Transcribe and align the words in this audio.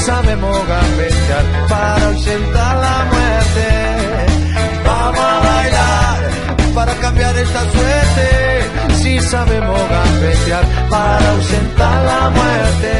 Sabemos 0.00 0.56
gambetear 0.66 1.44
para 1.68 2.06
ausentar 2.06 2.76
la 2.76 3.04
muerte. 3.12 3.68
Vamos 4.84 5.20
a 5.20 5.40
bailar 5.40 6.30
para 6.74 6.94
cambiar 6.94 7.36
esta 7.36 7.60
suerte. 7.70 8.94
Si 9.02 9.20
sabemos 9.20 9.78
gambetear 9.88 10.64
para 10.88 11.30
ausentar 11.30 12.04
la 12.04 12.30
muerte. 12.30 12.90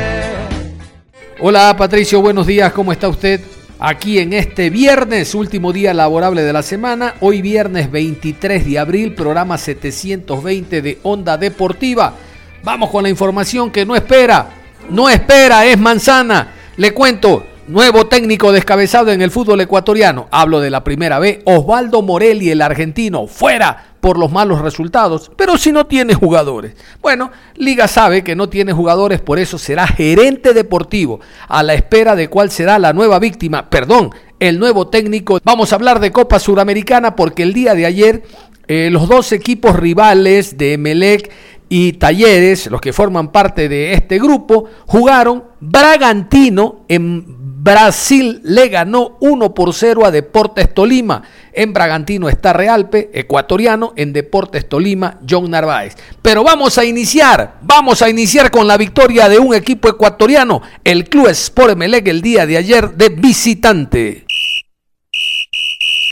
Hola 1.41 1.75
Patricio, 1.77 2.21
buenos 2.21 2.47
días, 2.47 2.73
¿cómo 2.73 2.93
está 2.93 3.09
usted? 3.09 3.41
Aquí 3.79 4.19
en 4.19 4.35
este 4.35 4.69
viernes, 4.69 5.35
último 5.35 5.73
día 5.73 5.95
laborable 5.95 6.43
de 6.43 6.53
la 6.53 6.63
semana, 6.63 7.15
hoy 7.21 7.41
viernes 7.41 7.91
23 7.91 8.67
de 8.67 8.79
abril, 8.79 9.15
programa 9.15 9.57
720 9.57 10.83
de 10.83 10.99
Onda 11.03 11.39
Deportiva. 11.39 12.15
Vamos 12.63 12.91
con 12.91 13.05
la 13.05 13.09
información 13.09 13.71
que 13.71 13.87
no 13.87 13.97
espera, 13.97 14.51
no 14.91 15.09
espera, 15.09 15.65
es 15.65 15.79
manzana. 15.79 16.60
Le 16.77 16.95
cuento, 16.95 17.45
nuevo 17.67 18.07
técnico 18.07 18.53
descabezado 18.53 19.11
en 19.11 19.23
el 19.23 19.31
fútbol 19.31 19.61
ecuatoriano. 19.61 20.29
Hablo 20.31 20.61
de 20.61 20.71
la 20.71 20.85
primera 20.85 21.19
vez, 21.19 21.41
Osvaldo 21.45 22.01
Morelli, 22.01 22.51
el 22.51 22.63
argentino, 22.63 23.27
fuera 23.27 23.87
por 24.01 24.19
los 24.19 24.31
malos 24.31 24.61
resultados, 24.63 25.31
pero 25.37 25.59
si 25.59 25.73
no 25.73 25.87
tiene 25.87 26.15
jugadores. 26.15 26.75
Bueno, 27.03 27.33
Liga 27.57 27.87
sabe 27.89 28.23
que 28.25 28.37
no 28.37 28.49
tiene 28.49 28.73
jugadores, 28.73 29.21
por 29.21 29.39
eso 29.39 29.59
será 29.59 29.87
gerente 29.87 30.55
deportivo, 30.55 31.21
a 31.49 31.63
la 31.63 31.75
espera 31.75 32.17
de 32.17 32.29
cuál 32.29 32.51
será 32.51 32.79
la 32.79 32.93
nueva 32.93 33.19
víctima, 33.19 33.69
perdón, 33.69 34.11
el 34.39 34.59
nuevo 34.59 34.89
técnico. 34.89 35.39
Vamos 35.45 35.73
a 35.73 35.77
hablar 35.77 36.01
de 36.01 36.13
Copa 36.13 36.39
Suramericana 36.39 37.15
porque 37.17 37.43
el 37.43 37.53
día 37.53 37.75
de 37.75 37.85
ayer 37.85 38.23
eh, 38.69 38.89
los 38.91 39.09
dos 39.09 39.33
equipos 39.33 39.75
rivales 39.75 40.57
de 40.57 40.75
Emelec 40.75 41.31
y 41.73 41.93
Talleres, 41.93 42.67
los 42.67 42.81
que 42.81 42.93
forman 42.93 43.31
parte 43.31 43.69
de 43.69 43.93
este 43.95 44.19
grupo, 44.19 44.65
jugaron. 44.87 45.45
Bragantino 45.61 46.81
en 46.89 47.25
Brasil 47.63 48.41
le 48.43 48.69
ganó 48.69 49.19
1 49.21 49.55
por 49.55 49.73
0 49.73 50.05
a 50.05 50.11
Deportes 50.11 50.75
Tolima. 50.75 51.23
En 51.53 51.73
Bragantino 51.73 52.29
está 52.29 52.53
Realpe, 52.53 53.11
ecuatoriano. 53.15 53.93
En 53.95 54.13
Deportes 54.13 54.69
Tolima, 54.69 55.21
John 55.29 55.49
Narváez. 55.49 55.95
Pero 56.21 56.43
vamos 56.43 56.77
a 56.77 56.85
iniciar, 56.85 57.59
vamos 57.63 58.03
a 58.03 58.11
iniciar 58.11 58.51
con 58.51 58.67
la 58.67 58.77
victoria 58.77 59.29
de 59.29 59.39
un 59.39 59.55
equipo 59.55 59.89
ecuatoriano, 59.89 60.63
el 60.83 61.09
Club 61.09 61.29
Sport 61.29 61.73
Emelec 61.73 62.09
el 62.09 62.21
día 62.21 62.47
de 62.47 62.57
ayer 62.57 62.97
de 62.97 63.11
visitante. 63.11 64.25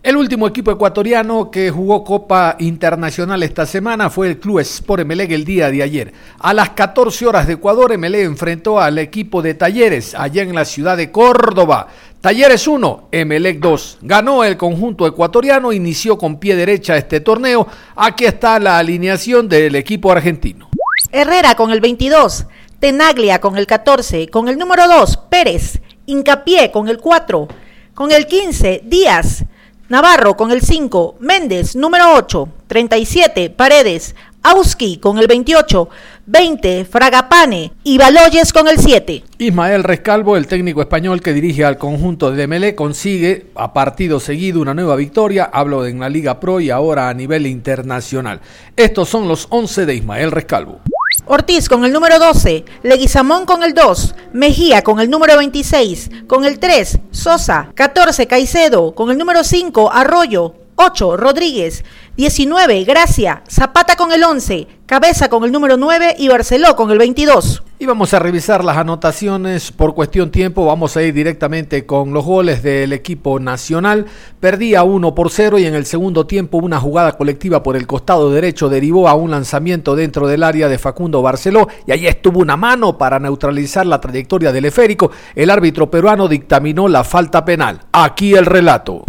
El 0.09 0.17
último 0.17 0.47
equipo 0.47 0.70
ecuatoriano 0.70 1.51
que 1.51 1.70
jugó 1.70 2.03
Copa 2.03 2.56
Internacional 2.61 3.42
esta 3.42 3.67
semana 3.67 4.09
fue 4.09 4.28
el 4.28 4.41
Club 4.41 4.61
Sport 4.61 5.03
Emelec 5.03 5.33
el 5.33 5.45
día 5.45 5.70
de 5.70 5.83
ayer. 5.83 6.14
A 6.39 6.55
las 6.55 6.70
14 6.70 7.27
horas 7.27 7.47
de 7.47 7.53
Ecuador, 7.53 7.92
Emelec 7.92 8.24
enfrentó 8.24 8.80
al 8.80 8.96
equipo 8.96 9.42
de 9.42 9.52
Talleres 9.52 10.14
allá 10.14 10.41
en 10.41 10.55
la 10.55 10.64
ciudad 10.64 10.96
de 10.96 11.11
Córdoba. 11.13 11.89
Talleres 12.23 12.67
1, 12.67 13.08
Emelec 13.13 13.58
2. 13.58 13.98
Ganó 14.01 14.45
el 14.45 14.57
conjunto 14.57 15.07
ecuatoriano, 15.07 15.74
inició 15.74 16.17
con 16.17 16.40
pie 16.40 16.57
derecha 16.57 16.96
este 16.96 17.20
torneo. 17.20 17.67
Aquí 17.95 18.25
está 18.25 18.58
la 18.58 18.79
alineación 18.79 19.46
del 19.46 19.75
equipo 19.75 20.11
argentino. 20.11 20.70
Herrera 21.13 21.55
con 21.55 21.70
el 21.70 21.83
22, 21.83 22.46
Tenaglia 22.80 23.42
con 23.42 23.58
el 23.58 23.67
14, 23.67 24.29
con 24.29 24.48
el 24.48 24.57
número 24.57 24.89
2, 24.89 25.19
Pérez, 25.29 25.83
Incapié 26.07 26.70
con 26.70 26.89
el 26.89 26.96
4, 26.96 27.46
con 27.92 28.11
el 28.11 28.27
15, 28.27 28.85
Díaz. 28.86 29.45
Navarro 29.89 30.37
con 30.37 30.51
el 30.51 30.61
5, 30.61 31.17
Méndez 31.21 31.75
número 31.75 32.13
8, 32.15 32.47
37, 32.67 33.49
Paredes, 33.49 34.15
Auski 34.43 34.99
con 34.99 35.19
el 35.19 35.27
28, 35.27 35.89
20, 36.27 36.85
Fragapane 36.85 37.73
y 37.85 37.97
Baloyes 37.97 38.53
con 38.53 38.69
el 38.69 38.79
7. 38.79 39.25
Ismael 39.39 39.83
Rescalvo, 39.83 40.37
el 40.37 40.47
técnico 40.47 40.83
español 40.83 41.23
que 41.23 41.33
dirige 41.33 41.65
al 41.65 41.79
conjunto 41.79 42.31
de 42.31 42.37
Demele, 42.37 42.75
consigue 42.75 43.47
a 43.55 43.73
partido 43.73 44.21
seguido 44.21 44.61
una 44.61 44.75
nueva 44.75 44.95
victoria. 44.95 45.49
Hablo 45.51 45.87
en 45.87 46.01
la 46.01 46.11
Liga 46.11 46.39
Pro 46.39 46.61
y 46.61 46.69
ahora 46.69 47.09
a 47.09 47.15
nivel 47.15 47.47
internacional. 47.47 48.43
Estos 48.77 49.09
son 49.09 49.27
los 49.27 49.47
11 49.49 49.87
de 49.87 49.95
Ismael 49.95 50.33
Rescalvo. 50.33 50.81
Ortiz 51.30 51.68
con 51.68 51.84
el 51.84 51.92
número 51.92 52.18
12, 52.18 52.64
Leguizamón 52.83 53.44
con 53.44 53.62
el 53.62 53.74
2, 53.74 54.14
Mejía 54.33 54.83
con 54.83 54.98
el 54.98 55.11
número 55.11 55.36
26, 55.36 56.11
con 56.27 56.46
el 56.46 56.58
3, 56.58 57.00
Sosa, 57.11 57.70
14, 57.74 58.27
Caicedo, 58.27 58.94
con 58.94 59.11
el 59.11 59.18
número 59.18 59.44
5, 59.44 59.92
Arroyo, 59.92 60.55
8, 60.80 61.16
Rodríguez, 61.16 61.84
19, 62.16 62.84
Gracia, 62.84 63.42
Zapata 63.50 63.96
con 63.96 64.12
el 64.12 64.22
11, 64.22 64.68
Cabeza 64.86 65.28
con 65.28 65.42
el 65.42 65.50
número 65.50 65.77
9 65.77 66.14
y 66.18 66.28
Barceló 66.28 66.77
con 66.77 66.92
el 66.92 66.98
22. 66.98 67.64
Y 67.80 67.86
vamos 67.86 68.14
a 68.14 68.20
revisar 68.20 68.64
las 68.64 68.77
anotaciones 68.77 69.72
por 69.72 69.94
cuestión 69.94 70.30
tiempo. 70.30 70.66
Vamos 70.66 70.96
a 70.96 71.02
ir 71.02 71.12
directamente 71.12 71.84
con 71.84 72.12
los 72.12 72.24
goles 72.24 72.62
del 72.62 72.92
equipo 72.92 73.40
nacional. 73.40 74.06
Perdía 74.39 74.84
1 74.84 75.14
por 75.16 75.30
0 75.30 75.58
y 75.58 75.66
en 75.66 75.74
el 75.74 75.84
segundo 75.84 76.27
tiempo 76.27 76.58
una 76.58 76.80
jugada 76.80 77.18
colectiva 77.18 77.62
por 77.62 77.77
el 77.77 77.89
costado 77.89 78.30
derecho 78.30 78.68
derivó 78.68 79.08
a 79.08 79.14
un 79.14 79.33
lanzamiento 79.33 79.96
dentro 79.96 80.28
del 80.28 80.45
área 80.45 80.68
de 80.68 80.78
Facundo 80.78 81.22
Barceló 81.22 81.68
y 81.86 81.92
ahí 81.92 82.06
estuvo 82.06 82.39
una 82.39 82.56
mano 82.56 82.96
para 82.98 83.18
neutralizar 83.18 83.84
la 83.84 84.00
trayectoria 84.00 84.52
del 84.52 84.66
esférico. 84.66 85.10
El 85.34 85.50
árbitro 85.50 85.90
peruano 85.90 86.28
dictaminó 86.28 86.86
la 86.86 87.02
falta 87.02 87.45
penal. 87.45 87.80
Aquí 87.92 88.34
el 88.34 88.46
relato. 88.46 89.05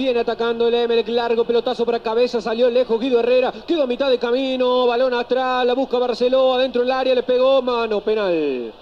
Viene 0.00 0.20
atacando 0.20 0.66
el 0.66 0.72
Emelec, 0.72 1.08
largo 1.08 1.44
pelotazo 1.44 1.84
para 1.84 2.00
cabeza, 2.00 2.40
salió 2.40 2.70
lejos 2.70 2.98
Guido 2.98 3.20
Herrera, 3.20 3.52
quedó 3.66 3.82
a 3.82 3.86
mitad 3.86 4.08
de 4.08 4.18
camino, 4.18 4.86
balón 4.86 5.12
atrás, 5.12 5.66
la 5.66 5.74
busca 5.74 5.98
Barceló, 5.98 6.54
adentro 6.54 6.80
del 6.80 6.90
área, 6.90 7.14
le 7.14 7.22
pegó, 7.22 7.60
mano, 7.60 8.00
penal. 8.00 8.72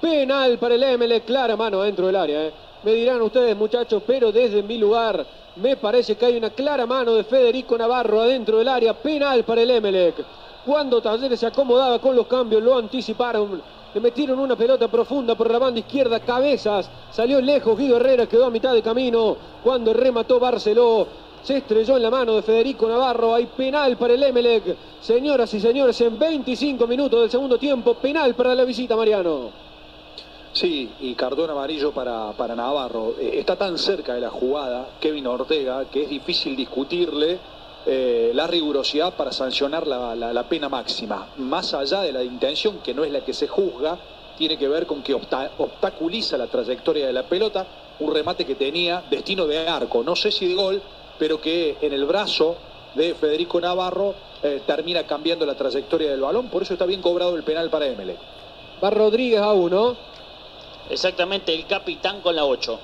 Penal 0.00 0.56
para 0.56 0.74
el 0.74 0.82
Emelec, 0.82 1.26
clara 1.26 1.56
mano 1.56 1.82
adentro 1.82 2.06
del 2.06 2.16
área. 2.16 2.46
Eh. 2.46 2.52
Me 2.84 2.94
dirán 2.94 3.20
ustedes 3.20 3.54
muchachos, 3.54 4.02
pero 4.06 4.32
desde 4.32 4.62
mi 4.62 4.78
lugar 4.78 5.26
me 5.56 5.76
parece 5.76 6.16
que 6.16 6.24
hay 6.24 6.38
una 6.38 6.48
clara 6.48 6.86
mano 6.86 7.12
de 7.12 7.24
Federico 7.24 7.76
Navarro 7.76 8.22
adentro 8.22 8.56
del 8.56 8.68
área, 8.68 8.94
penal 8.94 9.44
para 9.44 9.60
el 9.60 9.72
Emelec. 9.72 10.24
Cuando 10.64 11.02
Talleres 11.02 11.40
se 11.40 11.46
acomodaba 11.46 11.98
con 11.98 12.14
los 12.14 12.26
cambios, 12.26 12.62
lo 12.62 12.76
anticiparon 12.76 13.62
le 13.94 14.00
metieron 14.00 14.38
una 14.38 14.56
pelota 14.56 14.88
profunda 14.88 15.34
por 15.34 15.50
la 15.50 15.58
banda 15.58 15.80
izquierda, 15.80 16.20
cabezas, 16.20 16.88
salió 17.10 17.40
lejos 17.42 17.76
Guido 17.76 17.96
Herrera, 17.96 18.26
quedó 18.26 18.46
a 18.46 18.50
mitad 18.50 18.72
de 18.72 18.80
camino 18.80 19.36
cuando 19.62 19.92
remató 19.92 20.40
Barceló. 20.40 21.06
Se 21.42 21.58
estrelló 21.58 21.96
en 21.96 22.04
la 22.04 22.10
mano 22.10 22.36
de 22.36 22.42
Federico 22.42 22.88
Navarro. 22.88 23.34
Hay 23.34 23.46
penal 23.46 23.96
para 23.96 24.14
el 24.14 24.22
Emelec. 24.22 24.76
Señoras 25.00 25.52
y 25.52 25.60
señores, 25.60 26.00
en 26.00 26.18
25 26.18 26.86
minutos 26.86 27.20
del 27.20 27.30
segundo 27.30 27.58
tiempo, 27.58 27.94
penal 27.94 28.34
para 28.34 28.54
la 28.54 28.64
visita, 28.64 28.96
Mariano. 28.96 29.50
Sí, 30.52 30.88
y 31.00 31.14
cartón 31.14 31.50
amarillo 31.50 31.92
para, 31.92 32.32
para 32.32 32.54
Navarro. 32.54 33.14
Eh, 33.18 33.32
está 33.40 33.56
tan 33.56 33.76
cerca 33.76 34.14
de 34.14 34.20
la 34.20 34.30
jugada 34.30 34.90
Kevin 35.00 35.26
Ortega 35.26 35.84
que 35.90 36.04
es 36.04 36.08
difícil 36.08 36.54
discutirle 36.56 37.38
eh, 37.84 38.30
la 38.34 38.46
rigurosidad 38.46 39.14
para 39.14 39.32
sancionar 39.32 39.86
la, 39.86 40.46
pena 40.48 40.68
máxima. 40.68 41.28
Más 41.38 41.74
allá 41.74 42.02
de 42.02 42.12
la 42.12 42.22
intención, 42.22 42.78
que 42.78 42.94
no 42.94 43.04
es 43.04 43.10
la 43.10 43.24
que 43.24 43.34
se 43.34 43.48
juzga, 43.48 43.98
tiene 44.38 44.56
que 44.56 44.68
ver 44.68 44.86
con 44.86 45.02
que 45.02 45.14
obstaculiza 45.14 46.38
la 46.38 46.46
trayectoria 46.46 47.06
de 47.06 47.12
la 47.12 47.24
pelota, 47.24 47.66
un 47.98 48.14
remate 48.14 48.44
que 48.44 48.54
tenía 48.54 49.02
destino 49.10 49.46
de 49.46 49.68
arco, 49.68 50.02
no 50.04 50.14
sé 50.14 50.30
si 50.30 50.46
de 50.46 50.54
gol, 50.54 50.82
pero 51.18 51.40
que 51.40 51.76
en 51.80 51.92
el 51.92 52.04
brazo 52.04 52.56
de 52.94 53.14
Federico 53.14 53.60
Navarro 53.60 54.14
eh, 54.42 54.62
termina 54.66 55.04
cambiando 55.04 55.44
la 55.44 55.56
trayectoria 55.56 56.10
del 56.10 56.20
balón, 56.20 56.48
por 56.48 56.62
eso 56.62 56.74
está 56.74 56.86
bien 56.86 57.02
cobrado 57.02 57.36
el 57.36 57.42
penal 57.42 57.68
para 57.68 57.86
Emele. 57.86 58.16
Va 58.82 58.90
Rodríguez 58.90 59.40
a 59.40 59.52
uno. 59.52 59.96
Exactamente, 60.88 61.54
el 61.54 61.66
capitán 61.66 62.20
con 62.20 62.34
la 62.36 62.44
8 62.44 62.78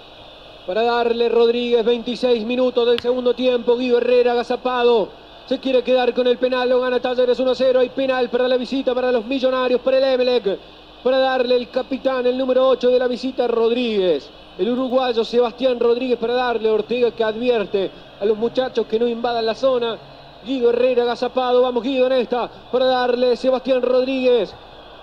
para 0.69 0.83
darle 0.83 1.31
Rodríguez 1.31 1.83
26 1.83 2.45
minutos 2.45 2.87
del 2.87 3.01
segundo 3.01 3.33
tiempo. 3.33 3.75
Guido 3.79 3.97
Herrera 3.97 4.33
agazapado. 4.33 5.09
Se 5.47 5.59
quiere 5.61 5.83
quedar 5.83 6.13
con 6.13 6.27
el 6.27 6.37
penal, 6.37 6.69
lo 6.69 6.83
gana 6.83 7.01
Talleres 7.01 7.41
1-0. 7.41 7.79
Hay 7.79 7.89
penal 7.89 8.29
para 8.29 8.47
la 8.47 8.59
visita, 8.59 8.95
para 8.95 9.11
los 9.11 9.25
millonarios, 9.25 9.81
para 9.81 9.97
el 9.97 10.05
Emelec. 10.05 10.59
Para 11.03 11.21
darle 11.21 11.57
el 11.57 11.71
capitán, 11.71 12.27
el 12.27 12.37
número 12.37 12.69
8 12.69 12.91
de 12.91 12.99
la 12.99 13.09
visita, 13.09 13.47
Rodríguez. 13.49 14.29
el 14.59 14.69
uruguayo 14.69 15.25
Sebastián 15.25 15.81
Rodríguez 15.81 16.19
para 16.19 16.35
darle. 16.35 16.71
Ortega 16.71 17.13
que 17.13 17.25
advierte 17.25 17.91
a 18.21 18.27
los 18.27 18.37
muchachos 18.37 18.85
que 18.87 18.99
no 18.99 19.09
invadan 19.09 19.47
la 19.47 19.55
zona. 19.55 19.97
Guido 20.45 20.69
Herrera 20.69 21.05
agazapado. 21.05 21.63
Vamos 21.63 21.83
Guido 21.83 22.09
en 22.09 22.13
esta 22.13 22.47
para 22.71 22.85
darle. 22.85 23.37
Sebastián 23.37 23.81
Rodríguez. 23.81 24.55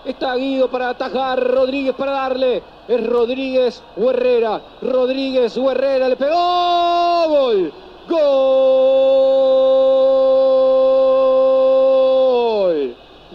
Está 0.06 0.36
Guido 0.36 0.70
para 0.70 0.90
atajar. 0.90 1.44
Rodríguez 1.44 1.96
para 1.96 2.12
darle. 2.12 2.75
Es 2.88 3.06
Rodríguez 3.06 3.84
Herrera. 3.98 4.62
Rodríguez 4.82 5.58
o 5.58 5.72
Herrera. 5.72 6.08
Le 6.10 6.16
pegó. 6.16 7.28
Gol. 7.28 7.74
Gol. 8.08 8.46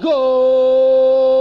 Gol 0.00 1.32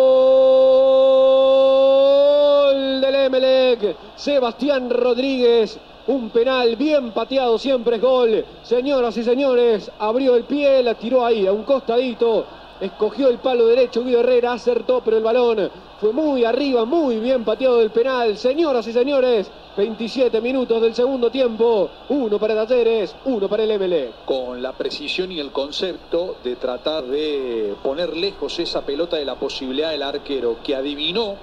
del 3.01 3.15
Emelec. 3.15 3.95
Sebastián 4.15 4.89
Rodríguez. 4.89 5.79
Un 6.07 6.31
penal 6.31 6.75
bien 6.75 7.11
pateado, 7.11 7.59
siempre 7.59 7.97
es 7.97 8.01
gol. 8.01 8.44
Señoras 8.63 9.15
y 9.17 9.23
señores, 9.23 9.91
abrió 10.00 10.35
el 10.35 10.45
pie, 10.45 10.81
la 10.81 10.95
tiró 10.95 11.23
ahí 11.23 11.45
a 11.45 11.51
un 11.51 11.61
costadito. 11.61 12.47
Escogió 12.81 13.27
el 13.27 13.39
palo 13.39 13.67
derecho 13.67 14.05
Guido 14.05 14.21
Herrera, 14.21 14.53
acertó, 14.53 15.01
pero 15.03 15.17
el 15.17 15.23
balón 15.23 15.69
fue 15.99 16.13
muy 16.13 16.45
arriba, 16.45 16.85
muy 16.85 17.19
bien 17.19 17.43
pateado 17.43 17.77
del 17.77 17.91
penal. 17.91 18.37
Señoras 18.37 18.87
y 18.87 18.93
señores, 18.93 19.51
27 19.75 20.39
minutos 20.39 20.81
del 20.81 20.95
segundo 20.95 21.29
tiempo. 21.29 21.89
Uno 22.07 22.39
para 22.39 22.55
Talleres, 22.55 23.13
uno 23.25 23.49
para 23.49 23.63
el 23.63 23.77
MLE. 23.77 24.13
Con 24.25 24.61
la 24.61 24.71
precisión 24.71 25.29
y 25.29 25.41
el 25.41 25.51
concepto 25.51 26.37
de 26.41 26.55
tratar 26.55 27.03
de 27.03 27.75
poner 27.83 28.15
lejos 28.15 28.57
esa 28.59 28.85
pelota 28.85 29.17
de 29.17 29.25
la 29.25 29.35
posibilidad 29.35 29.91
del 29.91 30.03
arquero, 30.03 30.59
que 30.63 30.73
adivinó 30.73 31.35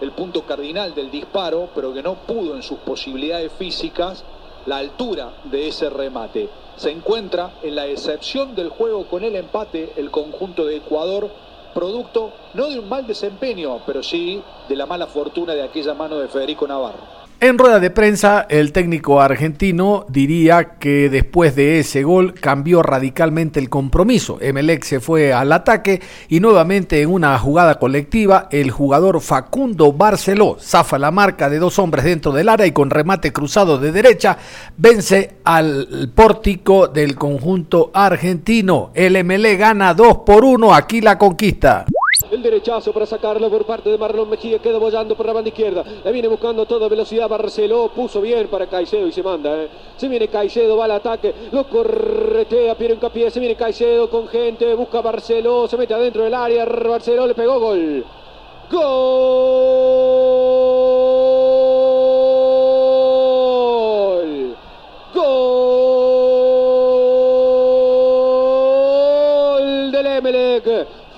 el 0.00 0.10
punto 0.10 0.42
cardinal 0.42 0.96
del 0.96 1.12
disparo, 1.12 1.68
pero 1.76 1.94
que 1.94 2.02
no 2.02 2.14
pudo 2.26 2.56
en 2.56 2.62
sus 2.64 2.78
posibilidades 2.78 3.52
físicas 3.52 4.24
la 4.66 4.78
altura 4.78 5.34
de 5.44 5.68
ese 5.68 5.88
remate. 5.90 6.48
Se 6.76 6.90
encuentra 6.90 7.52
en 7.62 7.76
la 7.76 7.86
excepción 7.86 8.54
del 8.54 8.68
juego 8.68 9.06
con 9.06 9.24
el 9.24 9.36
empate 9.36 9.92
el 9.96 10.10
conjunto 10.10 10.64
de 10.64 10.76
Ecuador, 10.76 11.30
producto 11.74 12.32
no 12.54 12.68
de 12.68 12.78
un 12.78 12.88
mal 12.88 13.06
desempeño, 13.06 13.80
pero 13.86 14.02
sí 14.02 14.42
de 14.68 14.76
la 14.76 14.86
mala 14.86 15.06
fortuna 15.06 15.54
de 15.54 15.62
aquella 15.62 15.94
mano 15.94 16.18
de 16.18 16.28
Federico 16.28 16.66
Navarro. 16.66 17.21
En 17.42 17.58
rueda 17.58 17.80
de 17.80 17.90
prensa, 17.90 18.46
el 18.48 18.70
técnico 18.70 19.20
argentino 19.20 20.06
diría 20.08 20.76
que 20.78 21.10
después 21.10 21.56
de 21.56 21.80
ese 21.80 22.04
gol 22.04 22.34
cambió 22.34 22.84
radicalmente 22.84 23.58
el 23.58 23.68
compromiso. 23.68 24.38
Emelec 24.40 24.84
se 24.84 25.00
fue 25.00 25.32
al 25.32 25.50
ataque 25.50 26.00
y 26.28 26.38
nuevamente 26.38 27.02
en 27.02 27.10
una 27.10 27.36
jugada 27.40 27.80
colectiva, 27.80 28.46
el 28.52 28.70
jugador 28.70 29.20
Facundo 29.20 29.92
Barceló 29.92 30.56
zafa 30.60 31.00
la 31.00 31.10
marca 31.10 31.50
de 31.50 31.58
dos 31.58 31.80
hombres 31.80 32.04
dentro 32.04 32.30
del 32.30 32.48
área 32.48 32.64
y 32.64 32.70
con 32.70 32.90
remate 32.90 33.32
cruzado 33.32 33.76
de 33.76 33.90
derecha 33.90 34.38
vence 34.76 35.38
al 35.42 36.12
pórtico 36.14 36.86
del 36.86 37.16
conjunto 37.16 37.90
argentino. 37.92 38.92
El 38.94 39.16
Emelec 39.16 39.58
gana 39.58 39.94
2 39.94 40.18
por 40.24 40.44
1, 40.44 40.72
aquí 40.72 41.00
la 41.00 41.18
conquista. 41.18 41.86
El 42.32 42.40
derechazo 42.40 42.94
para 42.94 43.04
sacarlo 43.04 43.50
por 43.50 43.66
parte 43.66 43.90
de 43.90 43.98
Marlon 43.98 44.30
Mejía. 44.30 44.58
Queda 44.58 44.78
bollando 44.78 45.14
por 45.14 45.26
la 45.26 45.34
banda 45.34 45.48
izquierda. 45.48 45.84
Le 46.02 46.12
viene 46.12 46.28
buscando 46.28 46.62
a 46.62 46.66
toda 46.66 46.88
velocidad. 46.88 47.28
Barceló 47.28 47.90
puso 47.94 48.22
bien 48.22 48.48
para 48.48 48.66
Caicedo 48.68 49.06
y 49.06 49.12
se 49.12 49.22
manda. 49.22 49.62
¿eh? 49.62 49.68
Se 49.98 50.08
viene 50.08 50.28
Caicedo, 50.28 50.78
va 50.78 50.86
al 50.86 50.92
ataque. 50.92 51.34
Lo 51.52 51.68
corretea 51.68 52.74
Piero 52.74 52.94
Incapié. 52.94 53.30
Se 53.30 53.38
viene 53.38 53.54
Caicedo 53.54 54.08
con 54.08 54.28
gente. 54.28 54.74
Busca 54.74 55.02
Barceló. 55.02 55.68
Se 55.68 55.76
mete 55.76 55.92
adentro 55.92 56.24
del 56.24 56.32
área. 56.32 56.64
Barceló 56.64 57.26
le 57.26 57.34
pegó 57.34 57.60
gol. 57.60 58.02
Gol. 58.70 60.81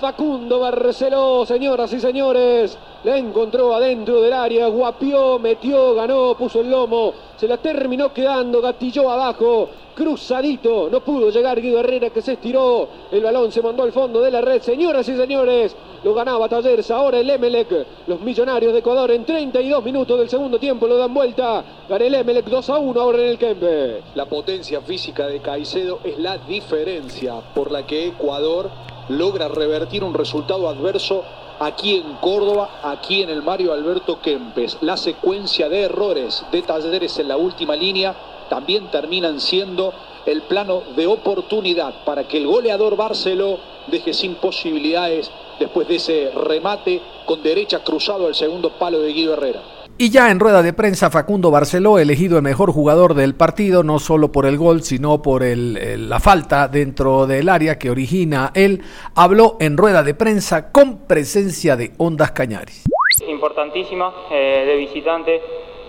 Facundo 0.05 0.61
Barceló, 0.61 1.47
señoras 1.47 1.91
y 1.95 1.99
señores, 1.99 2.77
la 3.05 3.17
encontró 3.17 3.75
adentro 3.75 4.21
del 4.21 4.35
área, 4.35 4.67
guapió, 4.67 5.39
metió, 5.39 5.95
ganó, 5.95 6.37
puso 6.37 6.61
el 6.61 6.71
lomo, 6.71 7.15
se 7.39 7.49
la 7.49 7.57
terminó 7.57 8.13
quedando, 8.13 8.61
gatilló 8.61 9.11
abajo, 9.11 9.71
cruzadito, 9.95 10.91
no 10.91 11.01
pudo 11.01 11.31
llegar 11.31 11.59
Guido 11.59 11.81
Herrera 11.81 12.11
que 12.11 12.21
se 12.21 12.35
estiró, 12.35 12.87
el 13.11 13.23
balón 13.23 13.51
se 13.51 13.63
mandó 13.63 13.83
al 13.83 13.93
fondo 13.93 14.21
de 14.21 14.31
la 14.31 14.43
red, 14.43 14.61
señoras 14.61 15.09
y 15.09 15.17
señores, 15.17 15.75
lo 16.03 16.13
ganaba 16.13 16.51
Talleres, 16.51 16.91
ahora 16.91 17.19
el 17.19 17.31
Emelec, 17.31 17.87
los 18.07 18.21
millonarios 18.21 18.75
de 18.75 18.81
Ecuador 18.81 19.11
en 19.11 19.25
32 19.25 19.83
minutos 19.83 20.19
del 20.19 20.29
segundo 20.29 20.59
tiempo 20.59 20.87
lo 20.87 20.99
dan 20.99 21.15
vuelta, 21.15 21.65
gana 21.89 22.05
el 22.05 22.15
Emelec 22.15 22.45
2 22.45 22.69
a 22.69 22.79
1 22.79 23.01
ahora 23.01 23.23
en 23.23 23.29
el 23.31 23.39
Kempe. 23.39 24.03
La 24.15 24.27
potencia 24.27 24.83
física 24.83 25.27
de 25.29 25.41
Caicedo 25.41 26.01
es 26.05 26.19
la 26.19 26.37
diferencia 26.37 27.37
por 27.55 27.73
la 27.73 27.87
que 27.87 28.09
Ecuador 28.09 28.71
logra 29.09 29.49
revertir 29.49 30.05
un 30.05 30.15
resultado 30.15 30.69
adverso 30.69 31.25
aquí 31.61 31.97
en 31.97 32.15
Córdoba, 32.15 32.81
aquí 32.83 33.23
en 33.23 33.31
el 33.31 33.43
Mario 33.43 33.73
Alberto 33.73 34.21
Kempes. 34.21 34.79
La 34.81 34.97
secuencia 34.97 35.69
de 35.69 35.83
errores 35.83 36.45
de 36.51 36.63
Talleres 36.63 37.19
en 37.19 37.29
la 37.29 37.37
última 37.37 37.77
línea 37.77 38.15
también 38.49 38.91
terminan 38.91 39.41
siendo 39.41 39.93
el 40.27 40.43
plano 40.43 40.83
de 40.97 41.07
oportunidad 41.07 42.05
para 42.05 42.27
que 42.27 42.39
el 42.39 42.47
goleador 42.47 42.97
Barceló 42.97 43.59
deje 43.87 44.15
sin 44.15 44.37
posibilidades 44.37 45.31
después 45.59 45.87
de 45.89 45.97
ese 45.97 46.31
remate 46.35 47.01
con 47.27 47.43
derecha 47.43 47.81
cruzado 47.81 48.27
al 48.27 48.35
segundo 48.35 48.71
palo 48.71 49.01
de 49.01 49.13
Guido 49.13 49.35
Herrera. 49.35 49.74
Y 49.97 50.11
ya 50.11 50.33
en 50.33 50.41
rueda 50.41 50.61
de 50.61 50.73
prensa, 50.73 51.09
Facundo 51.09 51.53
Barceló, 51.53 52.01
elegido 52.01 52.37
el 52.37 52.43
mejor 52.43 52.73
jugador 52.73 53.15
del 53.15 53.37
partido, 53.37 53.85
no 53.85 54.01
solo 54.01 54.33
por 54.33 54.45
el 54.45 54.59
gol, 54.59 54.83
sino 54.83 55.23
por 55.23 55.45
el, 55.45 56.09
la 56.09 56.19
falta 56.19 56.67
dentro 56.67 57.29
del 57.29 57.49
área 57.49 57.79
que 57.79 57.91
origina 57.91 58.51
él, 58.57 58.83
habló 59.15 59.57
en 59.61 59.77
rueda 59.77 60.03
de 60.03 60.15
prensa 60.15 60.73
con 60.73 61.07
presencia 61.07 61.77
de 61.77 61.93
Ondas 61.99 62.33
Cañaris. 62.33 62.83
Importantísima, 63.29 64.13
eh, 64.33 64.65
de 64.67 64.77
visitante, 64.79 65.41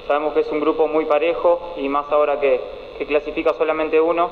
sabemos 0.08 0.36
que 0.36 0.42
es 0.42 0.52
un 0.52 0.60
grupo 0.60 0.88
muy 0.88 1.06
parejo 1.06 1.74
y 1.78 1.90
más 1.90 2.06
ahora 2.12 2.40
que, 2.40 2.62
que 3.00 3.08
clasifica 3.08 3.56
solamente 3.56 4.00
uno, 4.00 4.30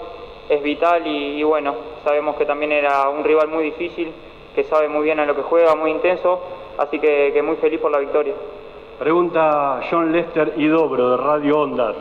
es 0.50 0.62
vital 0.62 1.08
y, 1.08 1.42
bueno, 1.42 1.74
sabemos 2.06 2.36
que 2.36 2.46
también 2.46 2.74
era 2.74 3.10
un 3.10 3.24
rival 3.24 3.48
muy 3.48 3.64
difícil, 3.64 4.12
que 4.54 4.66
sabe 4.66 4.88
muy 4.88 5.04
bien 5.04 5.20
a 5.20 5.25
lo 5.25 5.36
que 5.36 5.42
juega, 5.42 5.74
muy 5.74 5.90
intenso, 5.90 6.40
así 6.78 7.00
que 7.00 7.42
muy 7.42 7.56
feliz 7.56 7.80
por 7.80 7.92
la 7.92 7.98
victoria. 7.98 8.36
Pregunta 9.04 9.82
John 9.92 10.14
Lester 10.14 10.54
y 10.56 10.66
Dobro 10.66 11.10
de 11.10 11.18
Radio 11.18 11.60
Ondas, 11.60 11.94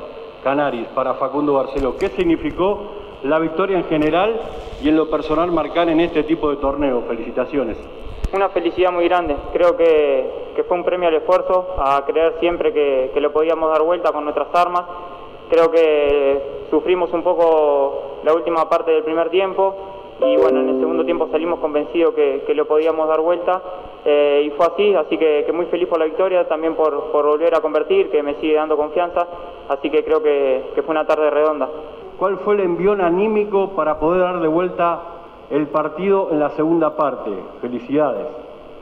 Canaris, 0.44 0.86
para 0.94 1.14
Facundo 1.14 1.54
Barceló. 1.54 1.96
¿Qué 1.96 2.10
significó 2.10 2.92
la 3.24 3.40
victoria 3.40 3.76
en 3.76 3.86
general 3.86 4.40
y 4.80 4.88
en 4.88 4.94
lo 4.94 5.10
personal 5.10 5.50
marcar 5.50 5.88
en 5.88 5.98
este 5.98 6.22
tipo 6.22 6.48
de 6.48 6.58
torneo? 6.58 7.02
Felicitaciones. 7.08 7.76
Una 8.32 8.50
felicidad 8.50 8.92
muy 8.92 9.08
grande. 9.08 9.34
Creo 9.52 9.76
que, 9.76 10.52
que 10.54 10.62
fue 10.62 10.76
un 10.76 10.84
premio 10.84 11.08
al 11.08 11.14
esfuerzo, 11.16 11.74
a 11.76 12.04
creer 12.06 12.36
siempre 12.38 12.72
que, 12.72 13.10
que 13.12 13.20
lo 13.20 13.32
podíamos 13.32 13.68
dar 13.72 13.82
vuelta 13.82 14.12
con 14.12 14.22
nuestras 14.22 14.54
armas. 14.54 14.84
Creo 15.50 15.72
que 15.72 16.66
sufrimos 16.70 17.12
un 17.12 17.24
poco 17.24 18.20
la 18.22 18.32
última 18.32 18.68
parte 18.68 18.92
del 18.92 19.02
primer 19.02 19.28
tiempo, 19.28 19.74
y 20.24 20.36
bueno, 20.36 20.60
en 20.60 20.68
el 20.68 20.80
segundo 20.80 21.04
tiempo 21.04 21.28
salimos 21.30 21.58
convencidos 21.60 22.14
que, 22.14 22.44
que 22.46 22.54
lo 22.54 22.66
podíamos 22.66 23.08
dar 23.08 23.20
vuelta 23.20 23.62
eh, 24.04 24.44
y 24.46 24.50
fue 24.50 24.66
así, 24.66 24.94
así 24.94 25.16
que, 25.16 25.44
que, 25.46 25.52
muy 25.52 25.66
feliz 25.66 25.88
por 25.88 25.98
la 25.98 26.04
victoria, 26.04 26.46
también 26.48 26.74
por, 26.74 27.12
por, 27.12 27.26
volver 27.26 27.54
a 27.54 27.60
convertir, 27.60 28.10
que 28.10 28.22
me 28.22 28.34
sigue 28.34 28.54
dando 28.54 28.76
confianza, 28.76 29.26
así 29.68 29.90
que 29.90 30.04
creo 30.04 30.22
que, 30.22 30.70
que 30.74 30.82
fue 30.82 30.92
una 30.92 31.06
tarde 31.06 31.30
redonda. 31.30 31.68
¿Cuál 32.18 32.38
fue 32.38 32.54
el 32.54 32.60
envión 32.60 33.00
anímico 33.00 33.70
para 33.70 33.98
poder 33.98 34.22
darle 34.22 34.48
vuelta 34.48 35.02
el 35.50 35.66
partido 35.68 36.28
en 36.30 36.40
la 36.40 36.50
segunda 36.50 36.96
parte? 36.96 37.30
Felicidades. 37.60 38.26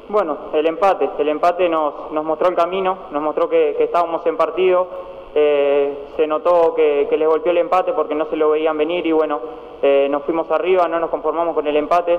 Bueno, 0.09 0.37
el 0.55 0.67
empate, 0.67 1.09
el 1.19 1.29
empate 1.29 1.69
nos, 1.69 2.11
nos 2.13 2.25
mostró 2.25 2.49
el 2.49 2.57
camino, 2.57 2.97
nos 3.13 3.23
mostró 3.23 3.49
que 3.49 3.77
estábamos 3.79 4.27
en 4.27 4.37
partido, 4.37 4.89
eh, 5.35 6.07
se 6.17 6.27
notó 6.27 6.75
que, 6.75 7.07
que, 7.09 7.17
les 7.17 7.29
golpeó 7.29 7.53
el 7.53 7.59
empate 7.59 7.93
porque 7.93 8.15
no 8.15 8.27
se 8.27 8.37
lo 8.37 8.51
veían 8.51 8.77
venir 8.77 9.07
y 9.07 9.13
bueno, 9.13 9.41
eh, 9.83 10.09
nos 10.11 10.25
fuimos 10.25 10.51
arriba, 10.51 10.89
no 10.89 10.99
nos 10.99 11.11
conformamos 11.11 11.55
con 11.55 11.67
el 11.67 11.77
empate 11.77 12.19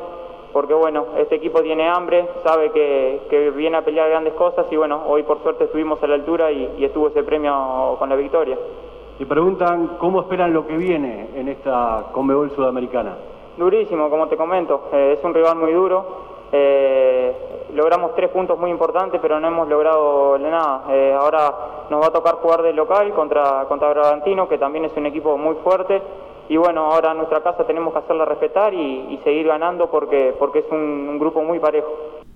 porque 0.54 0.74
bueno, 0.74 1.06
este 1.18 1.36
equipo 1.36 1.62
tiene 1.62 1.88
hambre, 1.88 2.28
sabe 2.44 2.72
que, 2.72 3.22
que, 3.30 3.52
viene 3.52 3.78
a 3.78 3.86
pelear 3.86 4.10
grandes 4.10 4.34
cosas 4.34 4.66
y 4.70 4.76
bueno, 4.76 5.04
hoy 5.08 5.24
por 5.24 5.42
suerte 5.42 5.66
estuvimos 5.66 6.02
a 6.04 6.08
la 6.08 6.16
altura 6.16 6.52
y, 6.52 6.76
y 6.78 6.86
estuvo 6.86 7.08
ese 7.08 7.24
premio 7.24 7.96
con 7.98 8.10
la 8.10 8.16
victoria. 8.16 8.58
Y 9.20 9.26
preguntan 9.26 9.98
cómo 10.00 10.22
esperan 10.22 10.54
lo 10.54 10.66
que 10.66 10.76
viene 10.76 11.30
en 11.36 11.48
esta 11.48 12.08
Conmebol 12.12 12.52
Sudamericana. 12.52 13.18
Durísimo, 13.58 14.10
como 14.10 14.28
te 14.28 14.38
comento, 14.38 14.90
eh, 14.94 15.16
es 15.18 15.24
un 15.24 15.34
rival 15.34 15.58
muy 15.58 15.74
duro. 15.74 16.31
Eh, 16.52 17.68
logramos 17.74 18.16
tres 18.16 18.30
puntos 18.30 18.60
muy 18.60 18.72
importantes, 18.72 19.20
pero 19.22 19.40
no 19.40 19.48
hemos 19.48 19.68
logrado 19.68 20.38
nada. 20.38 20.84
Eh, 20.90 21.16
ahora 21.18 21.54
nos 21.90 22.02
va 22.02 22.08
a 22.08 22.12
tocar 22.12 22.36
jugar 22.36 22.62
de 22.62 22.74
local 22.74 23.14
contra, 23.14 23.66
contra 23.68 23.90
Bragantino, 23.90 24.48
que 24.48 24.58
también 24.58 24.86
es 24.86 24.92
un 24.96 25.06
equipo 25.06 25.38
muy 25.38 25.56
fuerte. 25.64 26.02
Y 26.50 26.58
bueno, 26.58 26.92
ahora 26.92 27.12
en 27.12 27.18
nuestra 27.18 27.42
casa 27.42 27.66
tenemos 27.66 27.94
que 27.94 28.00
hacerla 28.00 28.26
respetar 28.26 28.74
y, 28.74 29.18
seguir 29.24 29.48
ganando 29.48 29.90
porque, 29.90 30.36
porque 30.38 30.60
es 30.60 30.66
un, 30.72 31.08
un 31.10 31.20
grupo 31.20 31.42
muy 31.42 31.60
parejo. 31.60 31.88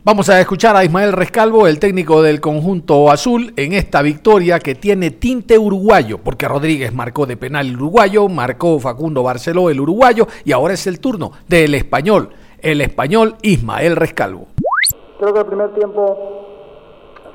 Vamos 0.06 0.30
a 0.30 0.40
escuchar 0.40 0.76
a 0.76 0.86
Ismael 0.86 1.12
Rescalvo, 1.14 1.68
el 1.68 1.80
técnico 1.80 2.22
del 2.22 2.40
conjunto 2.40 3.10
azul, 3.10 3.52
en 3.58 3.74
esta 3.74 4.04
victoria 4.04 4.60
que 4.60 4.76
tiene 4.76 5.10
tinte 5.10 5.58
uruguayo, 5.58 6.20
porque 6.20 6.48
Rodríguez 6.48 6.94
marcó 6.94 7.26
de 7.26 7.38
penal 7.38 7.66
el 7.66 7.76
uruguayo, 7.76 8.30
marcó 8.30 8.80
Facundo 8.80 9.24
Barceló 9.24 9.72
el 9.72 9.82
uruguayo 9.82 10.28
y 10.46 10.52
ahora 10.52 10.76
es 10.76 10.86
el 10.86 11.00
turno 11.00 11.32
del 11.48 11.74
español, 11.74 12.30
el 12.66 12.82
español 12.82 13.36
Ismael 13.44 13.96
Rescalvo. 13.96 14.48
Creo 15.20 15.34
que 15.34 15.40
el 15.40 15.46
primer 15.46 15.70
tiempo 15.76 16.18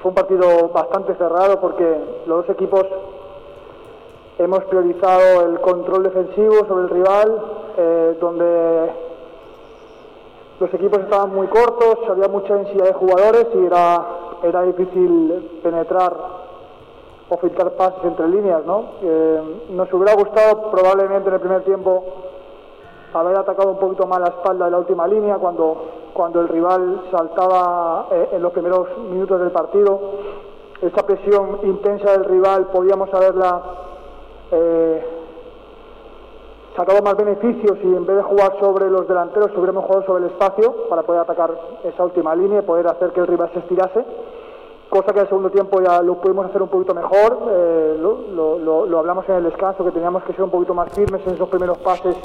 fue 0.03 0.09
un 0.09 0.15
partido 0.17 0.69
bastante 0.71 1.15
cerrado 1.15 1.61
porque 1.61 1.85
los 2.27 2.45
dos 2.45 2.57
equipos 2.57 2.85
hemos 4.39 4.65
priorizado 4.65 5.49
el 5.49 5.61
control 5.61 6.03
defensivo 6.03 6.67
sobre 6.67 6.83
el 6.83 6.91
rival, 6.91 7.43
eh, 7.79 8.17
donde 8.21 8.91
los 10.59 10.75
equipos 10.75 10.99
estaban 10.99 11.33
muy 11.33 11.47
cortos, 11.47 11.99
había 12.09 12.27
mucha 12.27 12.57
densidad 12.57 12.87
de 12.87 12.93
jugadores 12.95 13.47
y 13.55 13.67
era, 13.67 14.05
era 14.43 14.63
difícil 14.63 15.61
penetrar 15.63 16.13
o 17.29 17.37
filtrar 17.37 17.71
pases 17.77 18.03
entre 18.03 18.27
líneas. 18.27 18.67
¿no? 18.67 18.85
Eh, 19.01 19.41
nos 19.71 19.93
hubiera 19.93 20.15
gustado 20.15 20.73
probablemente 20.73 21.29
en 21.29 21.35
el 21.35 21.41
primer 21.41 21.63
tiempo 21.63 22.30
haber 23.13 23.37
atacado 23.37 23.71
un 23.71 23.79
poquito 23.79 24.07
más 24.07 24.21
la 24.21 24.29
espalda 24.29 24.67
de 24.67 24.71
la 24.71 24.79
última 24.79 25.07
línea 25.07 25.37
cuando, 25.37 25.85
cuando 26.13 26.41
el 26.41 26.49
rival 26.49 27.03
saltaba 27.11 28.09
eh, 28.11 28.29
en 28.33 28.43
los 28.43 28.53
primeros 28.53 28.89
minutos 29.11 29.41
del 29.41 29.51
partido. 29.51 30.01
Esa 30.81 31.03
presión 31.05 31.59
intensa 31.63 32.13
del 32.13 32.25
rival 32.25 32.67
podíamos 32.67 33.13
haberla 33.13 33.63
eh, 34.51 35.07
sacado 36.77 37.03
más 37.03 37.17
beneficios 37.17 37.79
y 37.83 37.87
en 37.87 38.07
vez 38.07 38.17
de 38.17 38.23
jugar 38.23 38.57
sobre 38.61 38.91
los 38.91 39.07
delanteros 39.07 39.51
hubiéramos 39.57 39.85
jugado 39.85 40.07
sobre 40.07 40.25
el 40.25 40.31
espacio 40.31 40.89
para 40.89 41.03
poder 41.03 41.21
atacar 41.23 41.51
esa 41.85 42.05
última 42.05 42.35
línea 42.35 42.61
y 42.61 42.63
poder 42.63 42.87
hacer 42.87 43.11
que 43.11 43.21
el 43.21 43.27
rival 43.27 43.51
se 43.53 43.59
estirase 43.59 44.05
cosa 44.89 45.13
que 45.13 45.21
en 45.21 45.25
el 45.25 45.29
segundo 45.29 45.51
tiempo 45.51 45.81
ya 45.81 46.03
lo 46.03 46.17
pudimos 46.21 46.47
hacer 46.47 46.61
un 46.63 46.69
poquito 46.69 46.95
mejor 46.95 47.39
eh, 47.49 47.97
lo, 48.01 48.99
hablamos 48.99 49.29
en 49.29 49.37
el 49.37 49.45
descanso 49.45 49.85
que 49.85 49.93
teníamos 49.93 50.25
que 50.25 50.33
ser 50.33 50.43
un 50.43 50.51
poquito 50.51 50.75
más 50.75 50.93
firmes 50.93 51.21
en 51.27 51.35
esos 51.35 51.49
primeros 51.49 51.79
pases 51.79 52.17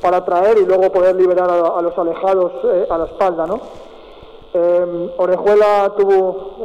para 0.00 0.24
traer 0.24 0.58
y 0.58 0.66
luego 0.66 0.90
poder 0.90 1.16
liberar 1.16 1.50
a, 1.50 1.82
los 1.82 1.96
alejados 1.98 2.52
eh, 2.64 2.86
a 2.88 2.98
la 2.98 3.04
espalda 3.04 3.46
¿no? 3.46 3.60
Eh, 4.52 5.14
Orejuela 5.16 5.92
tuvo, 5.96 6.56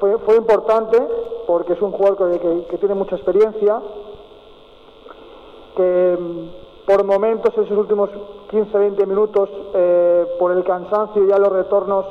fue, 0.00 0.18
fue, 0.18 0.36
importante 0.36 0.98
porque 1.46 1.74
es 1.74 1.82
un 1.82 1.92
jugador 1.92 2.40
que 2.40 2.78
tiene 2.78 2.94
mucha 2.94 3.16
experiencia 3.16 3.82
que 5.76 6.18
mm, 6.18 6.86
por 6.86 7.04
momentos, 7.04 7.52
esos 7.54 7.70
últimos 7.70 8.10
15-20 8.50 9.06
minutos, 9.06 9.48
eh, 9.74 10.26
por 10.38 10.52
el 10.52 10.62
cansancio 10.64 11.26
ya 11.26 11.38
los 11.38 11.50
retornos 11.50 12.04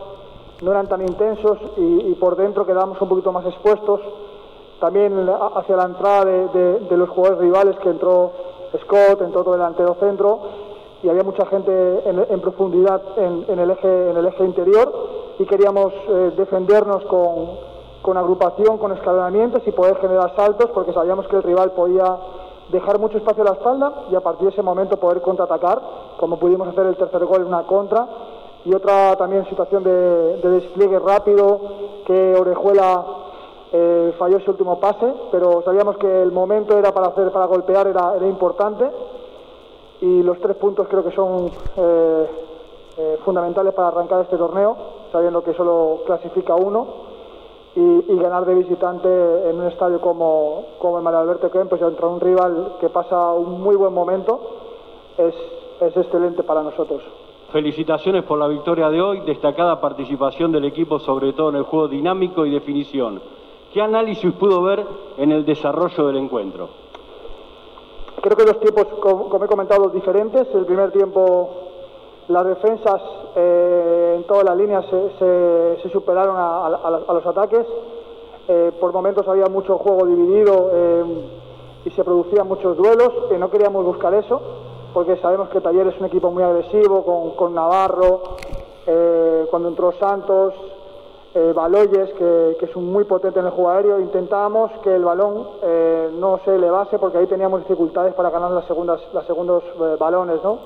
no 0.62 0.72
eran 0.72 0.88
tan 0.88 1.02
intensos 1.02 1.60
y, 1.78 2.14
por 2.16 2.36
dentro 2.36 2.66
quedamos 2.66 3.00
un 3.02 3.10
poquito 3.10 3.32
más 3.32 3.46
expuestos. 3.46 4.00
También 4.80 5.30
hacia 5.56 5.76
la 5.76 5.86
entrada 5.86 6.26
de, 6.26 6.98
los 6.98 7.10
jugadores 7.10 7.40
rivales 7.40 7.78
que 7.80 7.90
entró 7.90 8.32
Scott, 8.82 9.22
entró 9.22 9.44
todo 9.44 9.54
delantero 9.54 9.96
centro 10.00 10.40
y 11.04 11.10
había 11.10 11.24
mucha 11.24 11.46
gente 11.48 11.72
en, 12.06 12.40
profundidad 12.40 13.02
en, 13.18 13.60
el 13.60 13.70
eje, 13.70 14.46
interior 14.46 14.92
y 15.38 15.46
queríamos 15.46 15.92
eh, 16.08 16.32
defendernos 16.38 17.04
con, 17.06 18.18
agrupación, 18.18 18.78
con 18.78 18.94
escalonamientos 18.94 19.64
y 19.66 19.72
poder 19.72 19.98
generar 19.98 20.34
saltos 20.38 20.70
porque 20.74 20.94
sabíamos 20.94 21.28
que 21.28 21.36
el 21.36 21.44
rival 21.44 21.72
podía 21.72 22.18
dejar 22.72 23.00
mucho 23.00 23.18
espacio 23.18 23.44
a 23.44 23.48
la 23.48 23.52
espalda 23.52 23.94
y 24.12 24.16
a 24.16 24.22
partir 24.22 24.48
de 24.48 24.54
ese 24.54 24.62
momento 24.62 24.96
poder 24.96 25.22
contraatacar, 25.22 25.82
como 26.18 26.40
pudimos 26.40 26.70
hacer 26.70 26.86
el 26.86 26.96
tercer 26.96 27.26
gol 27.26 27.42
en 27.42 27.48
una 27.48 27.64
contra. 27.64 28.08
Y 28.64 28.74
otra 28.74 29.18
también 29.18 29.46
situación 29.50 29.84
de, 29.84 30.38
despliegue 30.38 30.98
rápido, 31.00 31.60
que 32.06 32.34
Orejuela 32.40 33.04
eh, 33.74 34.14
falló 34.18 34.38
ese 34.38 34.50
último 34.50 34.80
pase, 34.80 35.14
pero 35.34 35.62
sabíamos 35.64 35.98
que 35.98 36.22
el 36.22 36.32
momento 36.32 36.78
era 36.78 36.94
para 36.94 37.08
hacer, 37.08 37.30
para 37.32 37.46
golpear 37.46 37.88
era 37.88 38.26
importante. 38.26 38.90
Y 40.04 40.22
los 40.22 40.38
tres 40.40 40.58
puntos 40.58 40.86
creo 40.90 41.02
que 41.02 41.16
son 41.16 41.50
eh, 41.78 42.28
eh, 42.98 43.18
fundamentales 43.24 43.74
para 43.74 43.88
arrancar 43.88 44.20
este 44.20 44.36
torneo, 44.36 44.76
sabiendo 45.14 45.42
que 45.42 45.54
solo 45.54 46.02
clasifica 46.06 46.56
uno 46.56 46.86
y, 47.74 48.14
ganar 48.18 48.46
de 48.46 48.54
visitante 48.54 49.08
en 49.08 49.62
un 49.62 49.68
estadio 49.68 50.02
como, 50.02 50.66
como 50.80 50.98
el 50.98 51.04
María 51.06 51.22
Alberto 51.22 51.50
Kempes 51.50 51.80
contra 51.80 52.08
un 52.08 52.20
rival 52.20 52.76
que 52.82 52.90
pasa 52.90 53.32
un 53.32 53.62
muy 53.62 53.78
buen 53.78 53.94
momento 53.94 54.42
es, 55.18 55.34
es 55.80 55.96
excelente 55.96 56.44
para 56.44 56.64
nosotros. 56.64 57.02
Felicitaciones 57.54 58.26
por 58.26 58.38
la 58.38 58.50
victoria 58.50 58.90
de 58.90 59.02
hoy, 59.02 59.22
destacada 59.22 59.80
participación 59.80 60.52
del 60.52 60.66
equipo 60.66 61.00
sobre 61.00 61.32
todo 61.32 61.48
en 61.48 61.56
el 61.56 61.64
juego 61.64 61.88
dinámico 61.88 62.46
y 62.46 62.52
definición. 62.52 63.22
¿Qué 63.72 63.82
análisis 63.82 64.34
pudo 64.34 64.62
ver 64.64 64.86
en 65.18 65.32
el 65.32 65.46
desarrollo 65.46 66.08
del 66.08 66.18
encuentro? 66.18 66.83
Creo 68.24 68.38
que 68.38 68.46
los 68.46 68.60
tiempos, 68.62 68.88
como 69.02 69.44
he 69.44 69.48
comentado, 69.50 69.90
diferentes. 69.90 70.48
El 70.56 70.66
primer 70.66 70.94
tiempo 70.94 71.50
las 72.30 72.46
defensas 72.46 73.02
eh, 73.36 74.14
en 74.16 74.24
todas 74.24 74.46
las 74.46 74.56
líneas 74.56 74.86
se, 74.90 75.90
superaron 75.90 76.38
a, 76.38 77.14
los 77.14 77.26
ataques. 77.26 77.68
Eh, 78.48 78.72
por 78.80 78.94
momentos 78.94 79.28
había 79.28 79.48
mucho 79.48 79.78
juego 79.78 80.06
dividido 80.06 80.70
eh, 80.74 81.04
y 81.84 81.92
se 81.92 82.02
producían 82.06 82.48
muchos 82.48 82.78
duelos. 82.78 83.12
no 83.38 83.52
queríamos 83.52 83.84
buscar 83.84 84.14
eso 84.14 84.40
porque 84.94 85.18
sabemos 85.18 85.50
que 85.50 85.60
Taller 85.60 85.88
es 85.88 86.00
un 86.00 86.06
equipo 86.06 86.32
muy 86.32 86.44
agresivo 86.44 87.36
con, 87.36 87.54
Navarro, 87.54 88.38
cuando 89.50 89.68
entró 89.68 89.92
Santos, 90.00 90.54
Baloyes, 91.34 92.14
que, 92.14 92.58
es 92.62 92.76
un 92.76 92.92
muy 92.92 93.06
potente 93.06 93.40
en 93.40 93.46
el 93.46 93.52
juego 93.52 93.72
aéreo. 93.72 94.00
Intentábamos 94.00 94.72
que 94.84 94.96
el 94.96 95.04
balón 95.04 95.48
no 96.20 96.40
se 96.46 96.56
elevase 96.56 97.00
porque 97.00 97.18
ahí 97.18 97.28
teníamos 97.28 97.62
dificultades 97.62 98.14
para 98.14 98.30
ganar 98.30 98.52
las 98.52 98.66
segundas, 98.66 99.02
los 99.14 99.26
segundos 99.26 99.64
balones. 100.00 100.44
¿no? 100.44 100.60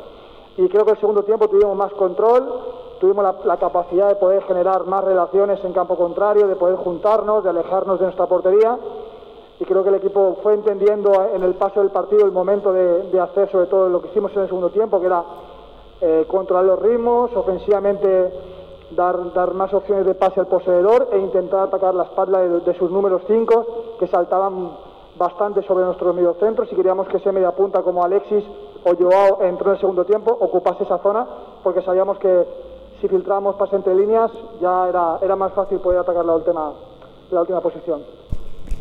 y 0.57 0.67
creo 0.69 0.85
que 0.85 0.91
el 0.91 0.99
segundo 0.99 1.23
tiempo 1.23 1.47
tuvimos 1.47 1.75
más 1.77 1.93
control, 1.93 2.43
tuvimos 2.99 3.23
la, 3.45 3.57
capacidad 3.57 4.09
de 4.09 4.15
poder 4.15 4.43
generar 4.43 4.85
más 4.85 5.03
relaciones 5.03 5.63
en 5.63 5.71
campo 5.71 5.95
contrario, 5.95 6.47
de 6.47 6.55
poder 6.55 6.77
juntarnos, 6.77 7.43
de 7.43 7.51
alejarnos 7.51 7.99
de 7.99 8.05
nuestra 8.05 8.25
portería 8.25 8.77
y 9.59 9.65
creo 9.65 9.83
que 9.83 9.89
el 9.89 9.95
equipo 9.95 10.37
fue 10.41 10.55
entendiendo 10.55 11.11
en 11.33 11.43
el 11.43 11.53
paso 11.55 11.79
del 11.79 11.91
partido 11.91 12.25
el 12.25 12.31
momento 12.31 12.73
de, 12.73 13.19
hacer 13.19 13.51
sobre 13.51 13.67
todo 13.67 13.87
lo 13.89 14.01
que 14.01 14.09
hicimos 14.09 14.31
en 14.35 14.41
el 14.41 14.47
segundo 14.47 14.69
tiempo, 14.69 14.99
que 14.99 15.05
era 15.05 15.23
eh, 16.01 16.25
controlar 16.27 16.65
los 16.65 16.79
ritmos, 16.79 17.31
ofensivamente 17.35 18.31
dar, 18.91 19.33
dar 19.33 19.53
más 19.53 19.73
opciones 19.73 20.05
de 20.05 20.15
pase 20.15 20.39
al 20.39 20.47
poseedor 20.47 21.09
e 21.11 21.19
intentar 21.19 21.61
atacar 21.61 21.93
la 21.93 22.03
espalda 22.03 22.39
de, 22.41 22.73
sus 22.77 22.89
números 22.91 23.21
5 23.27 23.95
que 23.99 24.07
saltaban 24.07 24.71
bastante 25.17 25.63
sobre 25.63 25.83
nuestros 25.85 26.15
mediocentros 26.15 26.71
y 26.71 26.75
queríamos 26.75 27.07
que 27.07 27.17
ese 27.17 27.31
media 27.31 27.51
punta 27.51 27.81
como 27.81 28.03
Alexis 28.03 28.43
o 28.83 28.95
Joao 28.95 29.41
entró 29.41 29.69
en 29.69 29.75
el 29.75 29.79
segundo 29.79 30.05
tiempo, 30.05 30.31
ocupase 30.39 30.83
esa 30.83 30.99
zona, 30.99 31.27
porque 31.63 31.81
sabíamos 31.81 32.19
que 32.19 32.45
si 33.01 33.07
filtrábamos 33.07 33.55
pase 33.55 33.75
entre 33.75 33.95
líneas 33.95 34.31
ya 34.61 34.87
era, 34.87 35.19
era 35.21 35.35
más 35.35 35.53
fácil 35.53 35.79
poder 35.79 35.99
atacar 35.99 36.23
la 36.23 36.35
última, 36.35 36.71
la 37.31 37.41
última 37.41 37.61
posición. 37.61 38.01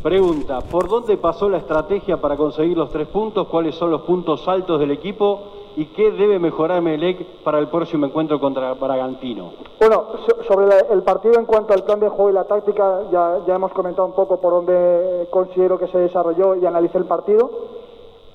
Pregunta, 0.01 0.61
¿por 0.61 0.87
dónde 0.87 1.17
pasó 1.17 1.49
la 1.49 1.57
estrategia 1.57 2.17
para 2.17 2.37
conseguir 2.37 2.77
los 2.77 2.91
tres 2.91 3.07
puntos? 3.07 3.47
¿Cuáles 3.47 3.75
son 3.75 3.89
los 3.89 4.01
puntos 4.01 4.47
altos 4.47 4.79
del 4.79 4.91
equipo? 4.91 5.56
¿Y 5.77 5.85
qué 5.93 6.09
debe 6.09 6.39
mejorar 6.39 6.81
Melec 6.81 7.23
para 7.43 7.59
el 7.59 7.67
próximo 7.67 8.07
encuentro 8.07 8.39
contra 8.39 8.73
Bragantino? 8.73 9.51
Bueno, 9.79 10.05
sobre 10.47 10.65
el 10.91 11.03
partido 11.03 11.35
en 11.37 11.45
cuanto 11.45 11.71
al 11.71 11.83
plan 11.83 11.99
de 11.99 12.09
juego 12.09 12.31
y 12.31 12.33
la 12.33 12.45
táctica, 12.45 13.03
ya, 13.11 13.37
hemos 13.47 13.71
comentado 13.73 14.07
un 14.07 14.15
poco 14.15 14.41
por 14.41 14.53
dónde 14.53 15.27
considero 15.29 15.77
que 15.77 15.87
se 15.87 15.99
desarrolló 15.99 16.55
y 16.55 16.65
analicé 16.65 16.97
el 16.97 17.05
partido 17.05 17.51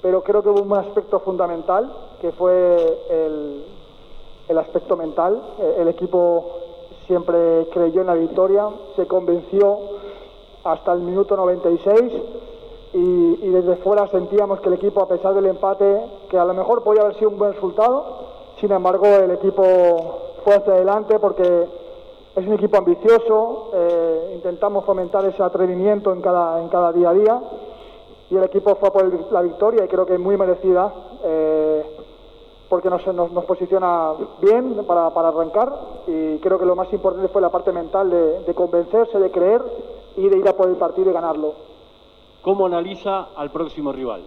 pero 0.02 0.22
creo 0.22 0.42
que 0.42 0.48
hubo 0.48 0.62
un 0.62 0.72
aspecto 0.72 1.20
fundamental, 1.20 1.92
que 2.20 2.32
fue 2.32 2.98
el, 4.48 4.58
aspecto 4.58 4.96
mental. 4.96 5.40
Eh, 5.60 5.76
el 5.78 5.88
equipo 5.88 6.44
siempre 7.06 7.68
creyó 7.72 8.00
en 8.00 8.08
la 8.08 8.14
victoria, 8.14 8.68
se 8.96 9.06
convenció 9.06 9.78
hasta 10.64 10.92
el 10.92 11.00
minuto 11.00 11.36
96 11.36 12.12
y, 12.94 13.48
desde 13.48 13.76
fuera 13.76 14.06
sentíamos 14.08 14.60
que 14.60 14.68
el 14.68 14.74
equipo, 14.74 15.02
a 15.02 15.08
pesar 15.08 15.34
del 15.34 15.46
empate, 15.46 16.00
que 16.28 16.38
a 16.38 16.44
lo 16.44 16.54
mejor 16.54 16.82
podía 16.82 17.02
haber 17.02 17.16
sido 17.16 17.30
un 17.30 17.38
buen 17.38 17.54
resultado, 17.54 18.04
sin 18.60 18.72
embargo 18.72 19.06
el 19.06 19.30
equipo 19.32 19.62
fue 20.44 20.54
hacia 20.54 20.74
adelante 20.74 21.18
porque 21.18 21.66
es 22.34 22.46
un 22.46 22.52
equipo 22.54 22.78
ambicioso, 22.78 23.70
eh, 23.74 24.32
intentamos 24.34 24.84
fomentar 24.84 25.24
ese 25.24 25.42
atrevimiento 25.42 26.12
en 26.12 26.20
cada, 26.22 26.60
en 26.60 26.68
cada 26.68 26.92
día 26.92 27.10
a 27.10 27.14
día 27.14 27.40
y 28.30 28.36
el 28.36 28.44
equipo 28.44 28.74
fue 28.76 28.90
por 28.90 29.32
la 29.32 29.42
victoria 29.42 29.84
y 29.84 29.88
creo 29.88 30.06
que 30.06 30.14
es 30.14 30.20
muy 30.20 30.36
merecida 30.38 30.92
eh, 31.22 31.84
porque 32.70 32.88
nos, 32.88 33.02
posiciona 33.44 34.14
bien 34.40 34.86
para, 34.86 35.08
arrancar 35.08 35.70
y 36.06 36.38
creo 36.38 36.58
que 36.58 36.64
lo 36.64 36.74
más 36.74 36.90
importante 36.90 37.28
fue 37.28 37.42
la 37.42 37.50
parte 37.50 37.70
mental 37.70 38.08
de, 38.46 38.54
convencerse, 38.54 39.18
de 39.18 39.30
creer 39.30 39.62
y 40.16 40.26
de 40.26 40.38
ir 40.38 40.48
a 40.48 40.54
por 40.54 40.68
el 40.70 40.76
partido 40.76 41.10
y 41.10 41.12
ganarlo. 41.12 41.71
¿Cómo 42.42 42.66
analiza 42.66 43.28
al 43.36 43.52
próximo 43.52 43.92
rival? 43.92 44.22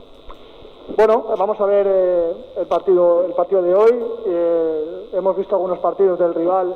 Bueno, 0.95 1.25
vamos 1.37 1.59
a 1.59 1.65
ver 1.65 1.85
eh, 1.89 2.33
el, 2.57 2.65
partido, 2.65 3.25
el 3.25 3.33
partido 3.33 3.61
de 3.61 3.75
hoy. 3.75 3.91
Eh, 4.25 5.09
hemos 5.13 5.35
visto 5.35 5.55
algunos 5.55 5.79
partidos 5.79 6.17
del 6.17 6.33
rival 6.33 6.75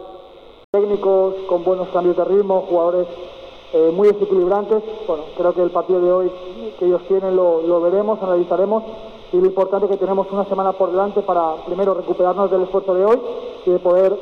técnicos, 0.69 1.35
con 1.47 1.63
buenos 1.63 1.87
cambios 1.89 2.17
de 2.17 2.25
ritmo, 2.25 2.65
jugadores 2.67 3.07
eh, 3.71 3.89
muy 3.93 4.09
desequilibrantes. 4.09 4.83
Bueno, 5.07 5.23
creo 5.37 5.53
que 5.53 5.61
el 5.61 5.71
partido 5.71 6.01
de 6.01 6.11
hoy 6.11 6.31
que 6.77 6.85
ellos 6.85 7.03
tienen 7.07 7.37
lo, 7.37 7.81
veremos, 7.81 8.21
analizaremos 8.21 8.83
y 9.31 9.37
lo 9.37 9.45
importante 9.45 9.85
es 9.85 9.91
que 9.91 9.97
tenemos 9.97 10.29
una 10.31 10.43
semana 10.43 10.73
por 10.73 10.91
delante 10.91 11.21
para 11.21 11.55
primero 11.65 11.93
recuperarnos 11.93 12.51
del 12.51 12.63
esfuerzo 12.63 12.93
de 12.93 13.05
hoy 13.05 13.19
y 13.65 13.69
de 13.69 13.79
poder 13.79 14.13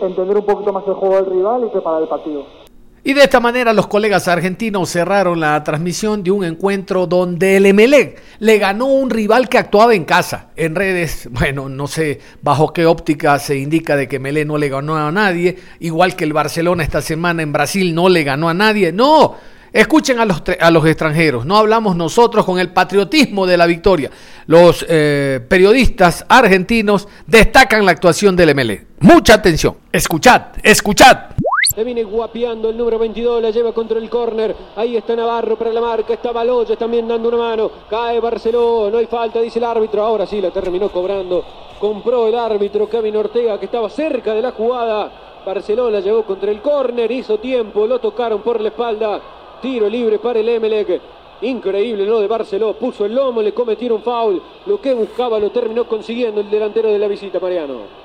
entender 0.00 0.36
un 0.36 0.44
poquito 0.44 0.72
más 0.72 0.86
el 0.88 0.94
juego 0.94 1.14
del 1.14 1.26
rival 1.26 1.64
y 1.64 1.68
preparar 1.68 2.02
el 2.02 2.08
partido. 2.08 2.63
Y 3.06 3.12
de 3.12 3.22
esta 3.22 3.38
manera 3.38 3.74
los 3.74 3.86
colegas 3.86 4.28
argentinos 4.28 4.88
cerraron 4.88 5.38
la 5.38 5.62
transmisión 5.62 6.22
de 6.22 6.30
un 6.30 6.42
encuentro 6.42 7.06
donde 7.06 7.58
el 7.58 7.66
Emelec 7.66 8.18
le 8.38 8.56
ganó 8.56 8.86
un 8.86 9.10
rival 9.10 9.50
que 9.50 9.58
actuaba 9.58 9.94
en 9.94 10.06
casa. 10.06 10.48
En 10.56 10.74
redes, 10.74 11.28
bueno, 11.30 11.68
no 11.68 11.86
sé 11.86 12.20
bajo 12.40 12.72
qué 12.72 12.86
óptica 12.86 13.38
se 13.38 13.58
indica 13.58 13.94
de 13.94 14.08
que 14.08 14.16
Emelec 14.16 14.46
no 14.46 14.56
le 14.56 14.70
ganó 14.70 14.96
a 14.96 15.12
nadie, 15.12 15.58
igual 15.80 16.16
que 16.16 16.24
el 16.24 16.32
Barcelona 16.32 16.82
esta 16.82 17.02
semana 17.02 17.42
en 17.42 17.52
Brasil 17.52 17.94
no 17.94 18.08
le 18.08 18.24
ganó 18.24 18.48
a 18.48 18.54
nadie. 18.54 18.90
No, 18.90 19.36
Escuchen 19.74 20.20
a 20.20 20.24
los, 20.24 20.40
a 20.60 20.70
los 20.70 20.86
extranjeros, 20.86 21.44
no 21.44 21.56
hablamos 21.56 21.96
nosotros 21.96 22.44
con 22.44 22.60
el 22.60 22.70
patriotismo 22.70 23.44
de 23.44 23.56
la 23.56 23.66
victoria. 23.66 24.08
Los 24.46 24.86
eh, 24.88 25.40
periodistas 25.48 26.24
argentinos 26.28 27.08
destacan 27.26 27.84
la 27.84 27.90
actuación 27.90 28.36
del 28.36 28.54
MLE. 28.54 28.86
Mucha 29.00 29.34
atención, 29.34 29.76
escuchad, 29.90 30.42
escuchad. 30.62 31.34
Le 31.76 31.82
viene 31.82 32.04
guapeando 32.04 32.70
el 32.70 32.76
número 32.76 33.00
22, 33.00 33.42
la 33.42 33.50
lleva 33.50 33.72
contra 33.72 33.98
el 33.98 34.08
córner. 34.08 34.54
Ahí 34.76 34.96
está 34.96 35.16
Navarro 35.16 35.56
para 35.56 35.72
la 35.72 35.80
marca, 35.80 36.14
está 36.14 36.30
Baloyes 36.30 36.78
también 36.78 37.08
dando 37.08 37.28
una 37.28 37.38
mano. 37.38 37.70
Cae 37.90 38.20
Barceló, 38.20 38.88
no 38.92 38.98
hay 38.98 39.06
falta, 39.06 39.40
dice 39.40 39.58
el 39.58 39.64
árbitro. 39.64 40.02
Ahora 40.02 40.24
sí 40.24 40.40
la 40.40 40.50
terminó 40.50 40.88
cobrando. 40.90 41.42
Compró 41.80 42.28
el 42.28 42.36
árbitro 42.36 42.88
Kevin 42.88 43.16
Ortega 43.16 43.58
que 43.58 43.64
estaba 43.64 43.90
cerca 43.90 44.34
de 44.34 44.42
la 44.42 44.52
jugada. 44.52 45.10
Barceló 45.44 45.90
la 45.90 45.98
llevó 45.98 46.22
contra 46.22 46.50
el 46.52 46.62
córner, 46.62 47.10
hizo 47.10 47.38
tiempo, 47.38 47.86
lo 47.86 47.98
tocaron 47.98 48.40
por 48.42 48.60
la 48.60 48.68
espalda. 48.68 49.20
Tiro 49.60 49.88
libre 49.88 50.20
para 50.20 50.38
el 50.38 50.48
Emelec. 50.48 51.00
Increíble 51.42 52.06
lo 52.06 52.20
de 52.20 52.28
Barceló. 52.28 52.74
Puso 52.74 53.04
el 53.04 53.16
lomo, 53.16 53.42
le 53.42 53.52
cometieron 53.52 54.00
foul. 54.02 54.40
Lo 54.66 54.80
que 54.80 54.94
buscaba 54.94 55.40
lo 55.40 55.50
terminó 55.50 55.88
consiguiendo 55.88 56.40
el 56.40 56.48
delantero 56.48 56.92
de 56.92 56.98
la 57.00 57.08
visita, 57.08 57.40
Mariano. 57.40 58.03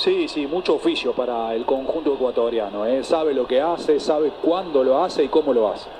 Sí, 0.00 0.28
sí, 0.28 0.46
mucho 0.46 0.76
oficio 0.76 1.12
para 1.12 1.54
el 1.54 1.66
conjunto 1.66 2.14
ecuatoriano. 2.14 2.86
¿eh? 2.86 3.04
Sabe 3.04 3.34
lo 3.34 3.46
que 3.46 3.60
hace, 3.60 4.00
sabe 4.00 4.32
cuándo 4.42 4.82
lo 4.82 5.04
hace 5.04 5.24
y 5.24 5.28
cómo 5.28 5.52
lo 5.52 5.68
hace. 5.68 5.90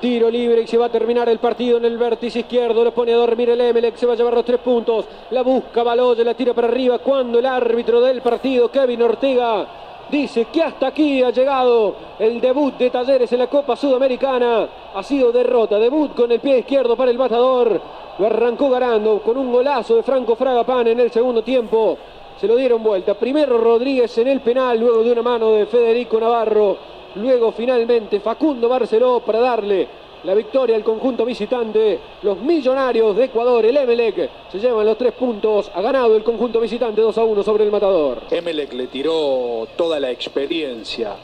Tiro 0.00 0.30
libre 0.30 0.62
y 0.62 0.66
se 0.68 0.78
va 0.78 0.86
a 0.86 0.92
terminar 0.92 1.28
el 1.28 1.40
partido 1.40 1.78
en 1.78 1.86
el 1.86 1.98
vértice 1.98 2.38
izquierdo. 2.38 2.84
Lo 2.84 2.94
pone 2.94 3.12
a 3.12 3.16
dormir 3.16 3.50
el 3.50 3.60
Emelec. 3.60 3.96
Se 3.96 4.06
va 4.06 4.12
a 4.12 4.16
llevar 4.16 4.34
los 4.34 4.44
tres 4.44 4.60
puntos. 4.60 5.06
La 5.30 5.42
busca 5.42 5.82
Baloye, 5.82 6.22
la 6.22 6.34
tira 6.34 6.54
para 6.54 6.68
arriba. 6.68 7.00
Cuando 7.00 7.40
el 7.40 7.46
árbitro 7.46 8.00
del 8.00 8.22
partido, 8.22 8.70
Kevin 8.70 9.02
Ortega, 9.02 9.66
dice 10.08 10.44
que 10.44 10.62
hasta 10.62 10.86
aquí 10.86 11.24
ha 11.24 11.30
llegado 11.30 11.96
el 12.20 12.40
debut 12.40 12.78
de 12.78 12.90
Talleres 12.90 13.32
en 13.32 13.40
la 13.40 13.48
Copa 13.48 13.74
Sudamericana. 13.74 14.68
Ha 14.94 15.02
sido 15.02 15.32
derrota. 15.32 15.80
Debut 15.80 16.14
con 16.14 16.30
el 16.30 16.38
pie 16.38 16.58
izquierdo 16.58 16.94
para 16.96 17.10
el 17.10 17.18
matador. 17.18 17.80
Lo 18.20 18.26
arrancó 18.26 18.70
ganando 18.70 19.18
con 19.18 19.36
un 19.36 19.50
golazo 19.50 19.96
de 19.96 20.04
Franco 20.04 20.36
Fragapán 20.36 20.86
en 20.86 21.00
el 21.00 21.10
segundo 21.10 21.42
tiempo 21.42 21.98
se 22.40 22.46
lo 22.46 22.56
dieron 22.56 22.82
vuelta. 22.82 23.14
Primero 23.14 23.58
Rodríguez 23.58 24.16
en 24.18 24.28
el 24.28 24.40
penal, 24.40 24.78
luego 24.78 25.02
de 25.02 25.12
una 25.12 25.22
mano 25.22 25.52
de 25.52 25.66
Federico 25.66 26.20
Navarro, 26.20 26.76
luego 27.16 27.52
finalmente 27.52 28.20
Facundo 28.20 28.68
Barceló 28.68 29.20
para 29.20 29.40
darle 29.40 29.88
la 30.24 30.34
victoria 30.34 30.76
al 30.76 30.84
conjunto 30.84 31.24
visitante. 31.24 31.98
Los 32.22 32.38
millonarios 32.38 33.16
de 33.16 33.24
Ecuador, 33.24 33.64
el 33.64 33.76
Emelec, 33.76 34.28
se 34.50 34.58
llevan 34.58 34.84
los 34.84 34.98
tres 34.98 35.12
puntos. 35.12 35.70
Ha 35.74 35.80
ganado 35.80 36.16
el 36.16 36.24
conjunto 36.24 36.60
visitante 36.60 37.00
2 37.00 37.16
a 37.16 37.24
1 37.24 37.42
sobre 37.42 37.64
el 37.64 37.70
matador. 37.70 38.22
Emelec 38.30 38.72
le 38.72 38.88
tiró 38.88 39.66
toda 39.76 40.00
la 40.00 40.10
experiencia 40.10 41.14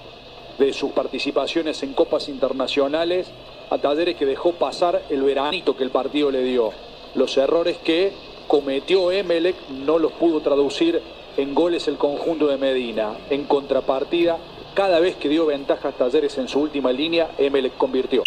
de 0.58 0.72
sus 0.72 0.92
participaciones 0.92 1.82
en 1.82 1.94
copas 1.94 2.28
internacionales 2.28 3.30
a 3.70 3.78
talleres 3.78 4.16
que 4.16 4.26
dejó 4.26 4.52
pasar 4.52 5.02
el 5.10 5.22
veranito 5.22 5.76
que 5.76 5.82
el 5.82 5.90
partido 5.90 6.30
le 6.30 6.42
dio. 6.44 6.70
Los 7.14 7.36
errores 7.36 7.78
que 7.78 8.12
cometió 8.46 9.10
Emelec 9.10 9.56
no 9.70 9.98
los 9.98 10.12
pudo 10.12 10.40
traducir 10.40 11.00
en 11.36 11.54
goles 11.54 11.88
el 11.88 11.96
conjunto 11.96 12.46
de 12.46 12.58
Medina. 12.58 13.16
En 13.30 13.44
contrapartida, 13.44 14.38
cada 14.74 15.00
vez 15.00 15.16
que 15.16 15.28
dio 15.28 15.46
ventajas 15.46 15.96
Talleres 15.96 16.36
en 16.38 16.48
su 16.48 16.60
última 16.60 16.92
línea, 16.92 17.30
Emelec 17.38 17.76
convirtió. 17.76 18.22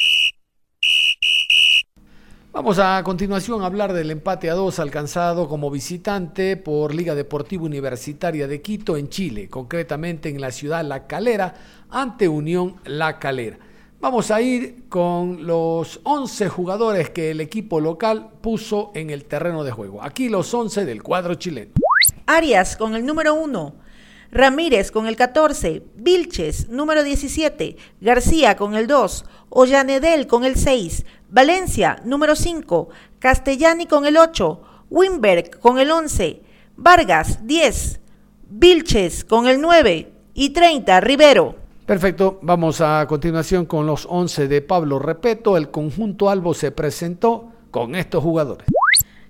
Vamos 2.56 2.80
a 2.80 3.04
continuación 3.04 3.63
a 3.63 3.65
hablar 3.65 3.91
del 3.91 4.12
empate 4.12 4.49
a 4.49 4.54
dos 4.54 4.80
alcanzado 4.80 5.49
como 5.49 5.69
visitante 5.69 6.56
por 6.56 6.95
Liga 6.95 7.13
Deportiva 7.13 7.63
Universitaria 7.63 8.47
de 8.47 8.62
Quito 8.62 8.95
en 8.95 9.10
Chile, 9.10 9.49
concretamente 9.49 10.30
en 10.30 10.39
la 10.39 10.51
ciudad 10.51 10.86
La 10.86 11.06
Calera, 11.06 11.54
ante 11.89 12.30
Unión 12.30 12.78
La 12.86 13.19
Calera. 13.19 13.58
Vamos 13.99 14.29
a 14.29 14.41
ir 14.41 14.88
con 14.89 15.47
los 15.47 15.99
11 16.03 16.49
jugadores 16.49 17.10
que 17.10 17.31
el 17.31 17.41
equipo 17.41 17.79
local 17.79 18.29
puso 18.41 18.91
en 18.93 19.10
el 19.10 19.25
terreno 19.25 19.63
de 19.63 19.71
juego. 19.71 20.03
Aquí 20.03 20.29
los 20.29 20.53
11 20.53 20.86
del 20.86 21.01
cuadro 21.01 21.36
chileno. 21.36 21.71
Arias 22.27 22.75
con 22.75 22.95
el 22.95 23.05
número 23.05 23.34
1. 23.36 23.73
Ramírez 24.31 24.91
con 24.91 25.08
el 25.08 25.15
14, 25.15 25.84
Vilches 25.95 26.67
número 26.67 27.03
17, 27.03 27.77
García 28.01 28.58
con 28.58 28.75
el 28.75 28.86
2, 28.86 29.23
Ollanedel 29.49 30.27
con 30.27 30.43
el 30.43 30.58
6, 30.58 31.05
Valencia 31.29 32.01
número 32.03 32.36
5, 32.36 32.89
Castellani 33.19 33.86
con 33.86 34.05
el 34.05 34.17
8, 34.17 34.62
Wimberg 34.89 35.58
con 35.60 35.79
el 35.79 35.89
11, 35.89 36.41
Vargas 36.75 37.47
10, 37.47 38.01
Vilches 38.49 39.23
con 39.23 39.47
el 39.47 39.62
9 39.62 40.12
y 40.34 40.49
30, 40.49 40.99
Rivero. 40.99 41.64
Perfecto, 41.86 42.39
vamos 42.41 42.82
a 42.82 43.06
continuación 43.08 43.67
con 43.67 43.86
los 43.86 44.08
11 44.10 44.48
de 44.48 44.63
Pablo 44.63 44.98
Repeto. 44.98 45.56
El 45.56 45.69
conjunto 45.69 46.32
Albo 46.32 46.56
se 46.56 46.71
presentó 46.71 47.52
con 47.69 47.93
estos 47.93 48.24
jugadores. 48.24 48.65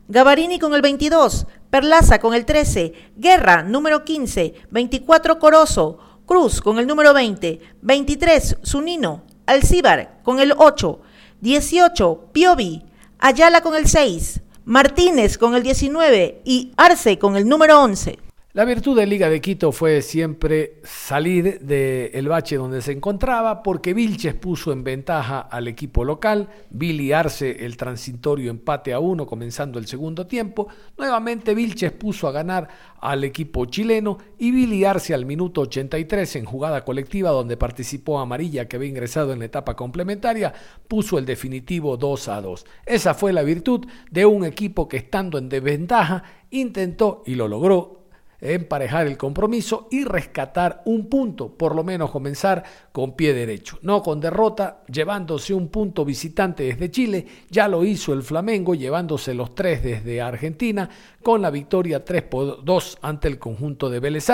Gavarini 0.08 0.58
con 0.58 0.74
el 0.74 0.82
22, 0.82 1.48
Perlaza 1.70 2.20
con 2.20 2.34
el 2.34 2.46
13, 2.46 2.94
Guerra 3.18 3.62
número 3.64 4.06
15, 4.06 4.54
24 4.72 5.38
Corozo, 5.38 6.00
Cruz 6.26 6.62
con 6.62 6.80
el 6.80 6.88
número 6.88 7.14
20, 7.14 7.60
23 7.82 8.60
Zunino, 8.66 9.24
Alcíbar 9.46 10.22
con 10.24 10.40
el 10.40 10.54
8, 10.56 11.02
18 11.42 12.30
Piovi, 12.32 12.86
Ayala 13.20 13.60
con 13.60 13.76
el 13.76 13.88
6, 13.88 14.42
Martínez 14.64 15.38
con 15.38 15.56
el 15.56 15.64
19 15.64 16.42
y 16.46 16.72
Arce 16.78 17.20
con 17.20 17.36
el 17.36 17.50
número 17.50 17.82
11. 17.82 18.25
La 18.56 18.64
virtud 18.64 18.96
de 18.98 19.06
Liga 19.06 19.30
de 19.30 19.42
Quito 19.42 19.74
fue 19.74 20.02
siempre 20.02 20.80
salir 20.82 21.60
del 21.60 22.30
bache 22.30 22.56
donde 22.56 22.82
se 22.82 22.94
encontraba, 22.94 23.62
porque 23.62 23.94
Vilches 23.94 24.34
puso 24.34 24.72
en 24.72 24.82
ventaja 24.82 25.42
al 25.42 25.68
equipo 25.68 26.06
local, 26.06 26.48
Billy 26.70 27.12
Arce 27.12 27.66
el 27.66 27.76
transitorio 27.76 28.50
empate 28.50 28.94
a 28.94 29.00
uno 29.00 29.28
comenzando 29.28 29.78
el 29.78 29.88
segundo 29.88 30.26
tiempo, 30.26 30.70
nuevamente 30.98 31.54
Vilches 31.54 31.92
puso 31.92 32.30
a 32.30 32.32
ganar 32.32 32.70
al 33.02 33.26
equipo 33.26 33.66
chileno 33.66 34.20
y 34.40 34.52
Billy 34.52 34.86
Arce 34.86 35.14
al 35.14 35.26
minuto 35.26 35.60
83 35.60 36.38
en 36.38 36.46
jugada 36.46 36.86
colectiva 36.86 37.32
donde 37.32 37.58
participó 37.58 38.20
Amarilla 38.20 38.70
que 38.70 38.78
había 38.78 38.88
ingresado 38.88 39.34
en 39.34 39.40
la 39.40 39.46
etapa 39.46 39.76
complementaria, 39.76 40.54
puso 40.88 41.18
el 41.18 41.26
definitivo 41.26 41.98
2 41.98 42.28
a 42.30 42.40
2. 42.40 42.66
Esa 42.86 43.16
fue 43.16 43.34
la 43.34 43.44
virtud 43.44 43.86
de 44.10 44.26
un 44.26 44.46
equipo 44.46 44.88
que 44.88 44.96
estando 44.96 45.38
en 45.40 45.50
desventaja 45.50 46.24
intentó 46.52 47.22
y 47.26 47.36
lo 47.36 47.50
logró 47.50 48.05
emparejar 48.54 49.08
el 49.08 49.18
compromiso 49.18 49.88
y 49.92 50.04
rescatar 50.04 50.82
un 50.86 51.08
punto, 51.08 51.58
por 51.58 51.76
lo 51.76 51.84
menos 51.84 52.12
comenzar 52.12 52.64
con 52.92 53.16
pie 53.16 53.34
derecho, 53.34 53.80
no 53.82 54.02
con 54.04 54.20
derrota, 54.20 54.84
llevándose 54.92 55.54
un 55.54 55.70
punto 55.70 56.04
visitante 56.04 56.64
desde 56.64 56.92
Chile, 56.92 57.26
ya 57.50 57.68
lo 57.68 57.86
hizo 57.86 58.14
el 58.14 58.24
Flamengo 58.24 58.76
llevándose 58.76 59.34
los 59.34 59.56
tres 59.56 59.84
desde 59.84 60.22
Argentina 60.22 60.90
con 61.24 61.42
la 61.42 61.52
victoria 61.52 62.04
3 62.04 62.22
por 62.24 62.66
2 62.66 62.98
ante 63.02 63.28
el 63.28 63.40
conjunto 63.40 63.90
de 63.90 64.00
Vélez. 64.00 64.26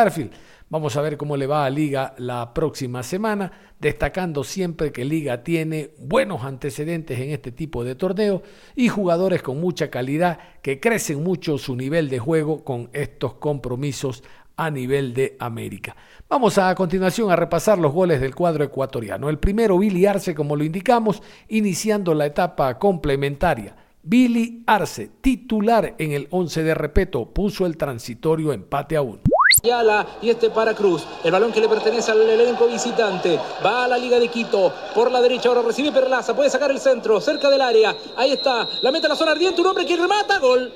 Vamos 0.71 0.95
a 0.95 1.01
ver 1.01 1.17
cómo 1.17 1.35
le 1.35 1.47
va 1.47 1.65
a 1.65 1.69
Liga 1.69 2.15
la 2.17 2.53
próxima 2.53 3.03
semana, 3.03 3.51
destacando 3.77 4.45
siempre 4.45 4.93
que 4.93 5.03
Liga 5.03 5.43
tiene 5.43 5.89
buenos 5.99 6.45
antecedentes 6.45 7.19
en 7.19 7.31
este 7.31 7.51
tipo 7.51 7.83
de 7.83 7.95
torneos 7.95 8.41
y 8.73 8.87
jugadores 8.87 9.41
con 9.41 9.59
mucha 9.59 9.89
calidad 9.89 10.39
que 10.61 10.79
crecen 10.79 11.23
mucho 11.23 11.57
su 11.57 11.75
nivel 11.75 12.07
de 12.07 12.19
juego 12.19 12.63
con 12.63 12.89
estos 12.93 13.33
compromisos 13.33 14.23
a 14.55 14.71
nivel 14.71 15.13
de 15.13 15.35
América. 15.39 15.93
Vamos 16.29 16.57
a, 16.57 16.73
continuación 16.73 17.29
a 17.31 17.35
repasar 17.35 17.77
los 17.77 17.91
goles 17.91 18.21
del 18.21 18.33
cuadro 18.33 18.63
ecuatoriano. 18.63 19.27
El 19.27 19.39
primero, 19.39 19.77
Billy 19.77 20.05
Arce, 20.05 20.33
como 20.33 20.55
lo 20.55 20.63
indicamos, 20.63 21.21
iniciando 21.49 22.13
la 22.13 22.27
etapa 22.27 22.79
complementaria. 22.79 23.75
Billy 24.03 24.63
Arce, 24.67 25.09
titular 25.19 25.95
en 25.97 26.13
el 26.13 26.29
11 26.31 26.63
de 26.63 26.75
repeto, 26.75 27.25
puso 27.33 27.65
el 27.65 27.75
transitorio 27.75 28.53
empate 28.53 28.95
a 28.95 29.01
uno. 29.01 29.19
Yala 29.63 30.07
y 30.23 30.29
este 30.31 30.49
para 30.49 30.73
Cruz. 30.73 31.03
El 31.23 31.31
balón 31.31 31.51
que 31.51 31.61
le 31.61 31.69
pertenece 31.69 32.11
al 32.11 32.21
elenco 32.27 32.65
visitante. 32.65 33.39
Va 33.63 33.83
a 33.83 33.87
la 33.87 33.97
Liga 33.97 34.19
de 34.19 34.27
Quito. 34.27 34.73
Por 34.95 35.11
la 35.11 35.21
derecha 35.21 35.49
ahora 35.49 35.61
recibe 35.61 35.91
Perlaza. 35.91 36.35
Puede 36.35 36.49
sacar 36.49 36.71
el 36.71 36.79
centro. 36.79 37.21
Cerca 37.21 37.47
del 37.47 37.61
área. 37.61 37.95
Ahí 38.17 38.31
está. 38.31 38.67
La 38.81 38.91
mete 38.91 39.05
a 39.05 39.09
la 39.09 39.15
zona 39.15 39.31
ardiente. 39.31 39.61
Un 39.61 39.67
hombre 39.67 39.85
que 39.85 39.95
remata. 39.95 40.39
Gol. 40.39 40.73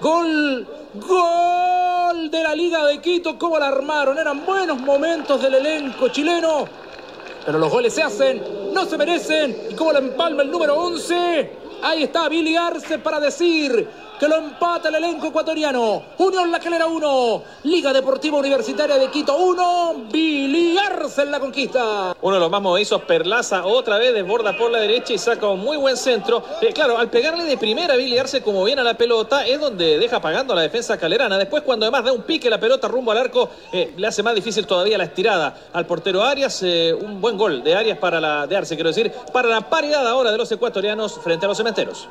Gol. 0.00 0.66
Gol 0.94 2.30
de 2.30 2.42
la 2.42 2.54
Liga 2.54 2.86
de 2.86 2.98
Quito. 2.98 3.38
¿Cómo 3.38 3.58
la 3.58 3.68
armaron? 3.68 4.18
Eran 4.18 4.46
buenos 4.46 4.80
momentos 4.80 5.42
del 5.42 5.54
elenco 5.54 6.08
chileno. 6.08 6.64
Pero 7.44 7.58
los 7.58 7.70
goles 7.70 7.94
se 7.94 8.02
hacen, 8.02 8.72
no 8.72 8.86
se 8.86 8.96
merecen. 8.96 9.56
¿Y 9.70 9.74
cómo 9.74 9.92
la 9.92 9.98
empalma 9.98 10.42
el 10.42 10.50
número 10.50 10.76
11? 10.76 11.58
Ahí 11.82 12.04
está 12.04 12.28
Billy 12.28 12.56
Arce 12.56 12.98
para 12.98 13.20
decir 13.20 13.88
que 14.20 14.28
lo 14.28 14.36
empata 14.36 14.90
el 14.90 14.96
elenco 14.96 15.28
ecuatoriano. 15.28 16.02
Unión 16.18 16.50
La 16.50 16.60
Calera 16.60 16.84
1, 16.84 17.42
Liga 17.64 17.90
Deportiva 17.90 18.36
Universitaria 18.36 18.98
de 18.98 19.08
Quito 19.08 19.34
1, 19.34 20.08
Biliarse 20.12 21.22
en 21.22 21.30
la 21.30 21.40
conquista. 21.40 22.14
Uno 22.20 22.34
de 22.34 22.40
los 22.40 22.50
más 22.50 22.60
movizos, 22.60 23.00
Perlaza, 23.04 23.64
otra 23.64 23.96
vez 23.96 24.12
desborda 24.12 24.54
por 24.58 24.70
la 24.70 24.78
derecha 24.78 25.14
y 25.14 25.18
saca 25.18 25.48
un 25.48 25.60
muy 25.60 25.78
buen 25.78 25.96
centro. 25.96 26.44
Eh, 26.60 26.70
claro, 26.74 26.98
al 26.98 27.08
pegarle 27.08 27.44
de 27.44 27.56
primera 27.56 27.94
Arce 28.20 28.42
como 28.42 28.62
viene 28.62 28.82
a 28.82 28.84
la 28.84 28.92
pelota, 28.92 29.46
es 29.46 29.58
donde 29.58 29.98
deja 29.98 30.20
pagando 30.20 30.52
a 30.52 30.56
la 30.56 30.62
defensa 30.62 30.98
calerana. 30.98 31.38
Después, 31.38 31.62
cuando 31.62 31.86
además 31.86 32.04
da 32.04 32.12
un 32.12 32.22
pique 32.22 32.50
la 32.50 32.60
pelota 32.60 32.88
rumbo 32.88 33.12
al 33.12 33.18
arco, 33.18 33.48
eh, 33.72 33.94
le 33.96 34.06
hace 34.06 34.22
más 34.22 34.34
difícil 34.34 34.66
todavía 34.66 34.98
la 34.98 35.04
estirada 35.04 35.56
al 35.72 35.86
portero 35.86 36.22
Arias. 36.22 36.62
Eh, 36.62 36.92
un 36.92 37.22
buen 37.22 37.38
gol 37.38 37.62
de 37.62 37.74
Arias 37.74 37.96
para 37.96 38.20
la 38.20 38.46
de 38.46 38.54
Arce, 38.54 38.74
quiero 38.74 38.90
decir, 38.90 39.10
para 39.32 39.48
la 39.48 39.62
paridad 39.70 40.06
ahora 40.06 40.30
de 40.30 40.36
los 40.36 40.52
ecuatorianos 40.52 41.18
frente 41.22 41.46
a 41.46 41.48
los 41.48 41.56
cementeros. 41.56 42.10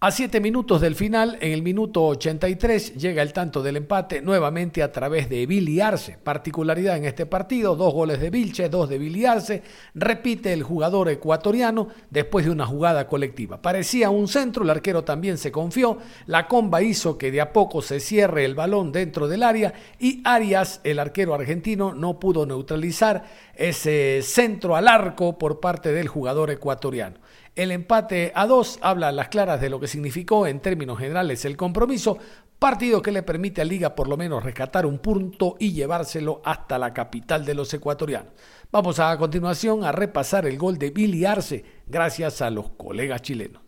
A 0.00 0.12
siete 0.12 0.40
minutos 0.40 0.80
del 0.80 0.94
final, 0.94 1.38
en 1.40 1.50
el 1.50 1.62
minuto 1.62 2.06
83, 2.06 2.94
llega 2.94 3.20
el 3.20 3.32
tanto 3.32 3.64
del 3.64 3.78
empate 3.78 4.22
nuevamente 4.22 4.80
a 4.84 4.92
través 4.92 5.28
de 5.28 5.44
Billy 5.44 5.80
Arce. 5.80 6.16
Particularidad 6.22 6.96
en 6.96 7.04
este 7.04 7.26
partido, 7.26 7.74
dos 7.74 7.92
goles 7.92 8.20
de 8.20 8.30
Vilche, 8.30 8.68
dos 8.68 8.88
de 8.88 8.96
Billy 8.96 9.26
Arce. 9.26 9.64
Repite 9.96 10.52
el 10.52 10.62
jugador 10.62 11.08
ecuatoriano 11.08 11.88
después 12.10 12.44
de 12.44 12.52
una 12.52 12.64
jugada 12.64 13.08
colectiva. 13.08 13.60
Parecía 13.60 14.08
un 14.08 14.28
centro, 14.28 14.62
el 14.62 14.70
arquero 14.70 15.02
también 15.02 15.36
se 15.36 15.50
confió. 15.50 15.98
La 16.26 16.46
comba 16.46 16.80
hizo 16.80 17.18
que 17.18 17.32
de 17.32 17.40
a 17.40 17.52
poco 17.52 17.82
se 17.82 17.98
cierre 17.98 18.44
el 18.44 18.54
balón 18.54 18.92
dentro 18.92 19.26
del 19.26 19.42
área 19.42 19.74
y 19.98 20.22
Arias, 20.22 20.80
el 20.84 21.00
arquero 21.00 21.34
argentino, 21.34 21.92
no 21.92 22.20
pudo 22.20 22.46
neutralizar 22.46 23.24
ese 23.56 24.20
centro 24.22 24.76
al 24.76 24.86
arco 24.86 25.38
por 25.38 25.58
parte 25.58 25.90
del 25.90 26.06
jugador 26.06 26.52
ecuatoriano. 26.52 27.16
El 27.58 27.72
empate 27.72 28.30
a 28.36 28.46
dos 28.46 28.78
habla 28.82 29.08
a 29.08 29.12
las 29.12 29.30
claras 29.30 29.60
de 29.60 29.68
lo 29.68 29.80
que 29.80 29.88
significó 29.88 30.46
en 30.46 30.60
términos 30.60 30.96
generales 30.96 31.44
el 31.44 31.56
compromiso, 31.56 32.16
partido 32.56 33.02
que 33.02 33.10
le 33.10 33.24
permite 33.24 33.60
a 33.60 33.64
Liga 33.64 33.96
por 33.96 34.06
lo 34.06 34.16
menos 34.16 34.44
rescatar 34.44 34.86
un 34.86 35.00
punto 35.00 35.56
y 35.58 35.72
llevárselo 35.72 36.40
hasta 36.44 36.78
la 36.78 36.94
capital 36.94 37.44
de 37.44 37.54
los 37.54 37.74
ecuatorianos. 37.74 38.32
Vamos 38.70 39.00
a, 39.00 39.18
continuación 39.18 39.82
a 39.82 39.90
repasar 39.90 40.46
el 40.46 40.56
gol 40.56 40.78
de 40.78 40.90
Billy 40.90 41.24
Arce 41.24 41.64
gracias 41.88 42.42
a 42.42 42.50
los 42.50 42.70
colegas 42.76 43.22
chilenos. 43.22 43.60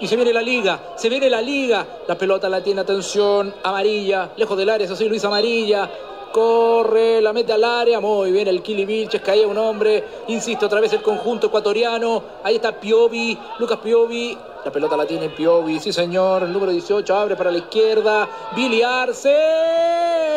Y 0.00 0.06
se 0.06 0.16
viene 0.16 0.32
la 0.32 0.40
liga, 0.40 0.94
se 0.96 1.10
viene 1.10 1.28
la 1.28 1.42
liga. 1.42 1.86
La 2.08 2.16
pelota 2.16 2.48
la 2.48 2.64
tiene, 2.64 2.80
atención, 2.80 3.54
amarilla, 3.62 4.32
lejos 4.38 4.56
del 4.56 4.70
área, 4.70 4.86
eso 4.86 4.96
sí, 4.96 5.10
Luis 5.10 5.22
Amarilla 5.26 5.90
corre, 6.36 7.22
la 7.22 7.32
mete 7.32 7.54
al 7.54 7.64
área, 7.64 7.98
muy 7.98 8.30
bien 8.30 8.46
el 8.46 8.60
Kili 8.60 8.84
Vilches, 8.84 9.22
caía 9.22 9.46
un 9.46 9.56
hombre, 9.56 10.04
insiste 10.28 10.66
otra 10.66 10.82
vez 10.82 10.92
el 10.92 11.00
conjunto 11.00 11.46
ecuatoriano, 11.46 12.22
ahí 12.44 12.56
está 12.56 12.78
Piovi, 12.78 13.38
Lucas 13.58 13.78
Piovi, 13.78 14.36
la 14.62 14.70
pelota 14.70 14.98
la 14.98 15.06
tiene 15.06 15.30
Piovi, 15.30 15.80
sí 15.80 15.94
señor, 15.94 16.42
el 16.42 16.52
número 16.52 16.72
18 16.72 17.16
abre 17.16 17.36
para 17.36 17.50
la 17.50 17.56
izquierda, 17.56 18.28
Billy 18.54 18.82
Arce, 18.82 19.34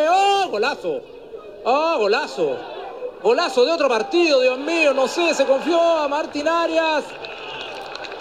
¡oh, 0.09 0.47
golazo! 0.49 1.01
¡Oh, 1.65 1.97
golazo! 1.97 2.55
Golazo 3.21 3.65
de 3.65 3.71
otro 3.73 3.89
partido, 3.89 4.39
Dios 4.39 4.57
mío, 4.57 4.93
no 4.93 5.05
sé, 5.05 5.33
se 5.33 5.45
confió 5.45 5.81
a 5.81 6.07
Martín 6.07 6.47
Arias. 6.47 7.03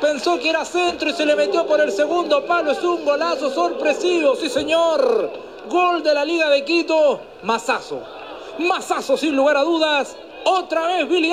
Pensó 0.00 0.36
que 0.40 0.50
era 0.50 0.64
centro 0.64 1.10
y 1.10 1.12
se 1.12 1.24
le 1.24 1.36
metió 1.36 1.64
por 1.64 1.80
el 1.80 1.92
segundo 1.92 2.44
palo. 2.44 2.72
Es 2.72 2.82
un 2.82 3.04
golazo 3.04 3.50
sorpresivo, 3.50 4.34
sí 4.34 4.48
señor. 4.48 5.47
Gol 5.68 6.02
de 6.02 6.14
la 6.14 6.24
Liga 6.24 6.48
de 6.48 6.64
Quito. 6.64 7.20
Mazazo. 7.42 8.00
Mazazo 8.58 9.16
sin 9.16 9.36
lugar 9.36 9.56
a 9.56 9.62
dudas. 9.62 10.16
Otra 10.44 10.86
vez 10.86 11.08
Billy. 11.08 11.32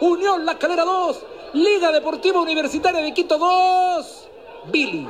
Unión 0.00 0.46
La 0.46 0.56
Calera 0.56 0.84
2. 0.84 1.24
Liga 1.54 1.90
Deportiva 1.92 2.40
Universitaria 2.40 3.00
de 3.00 3.12
Quito 3.12 3.38
2. 3.38 4.28
Billy. 4.70 5.06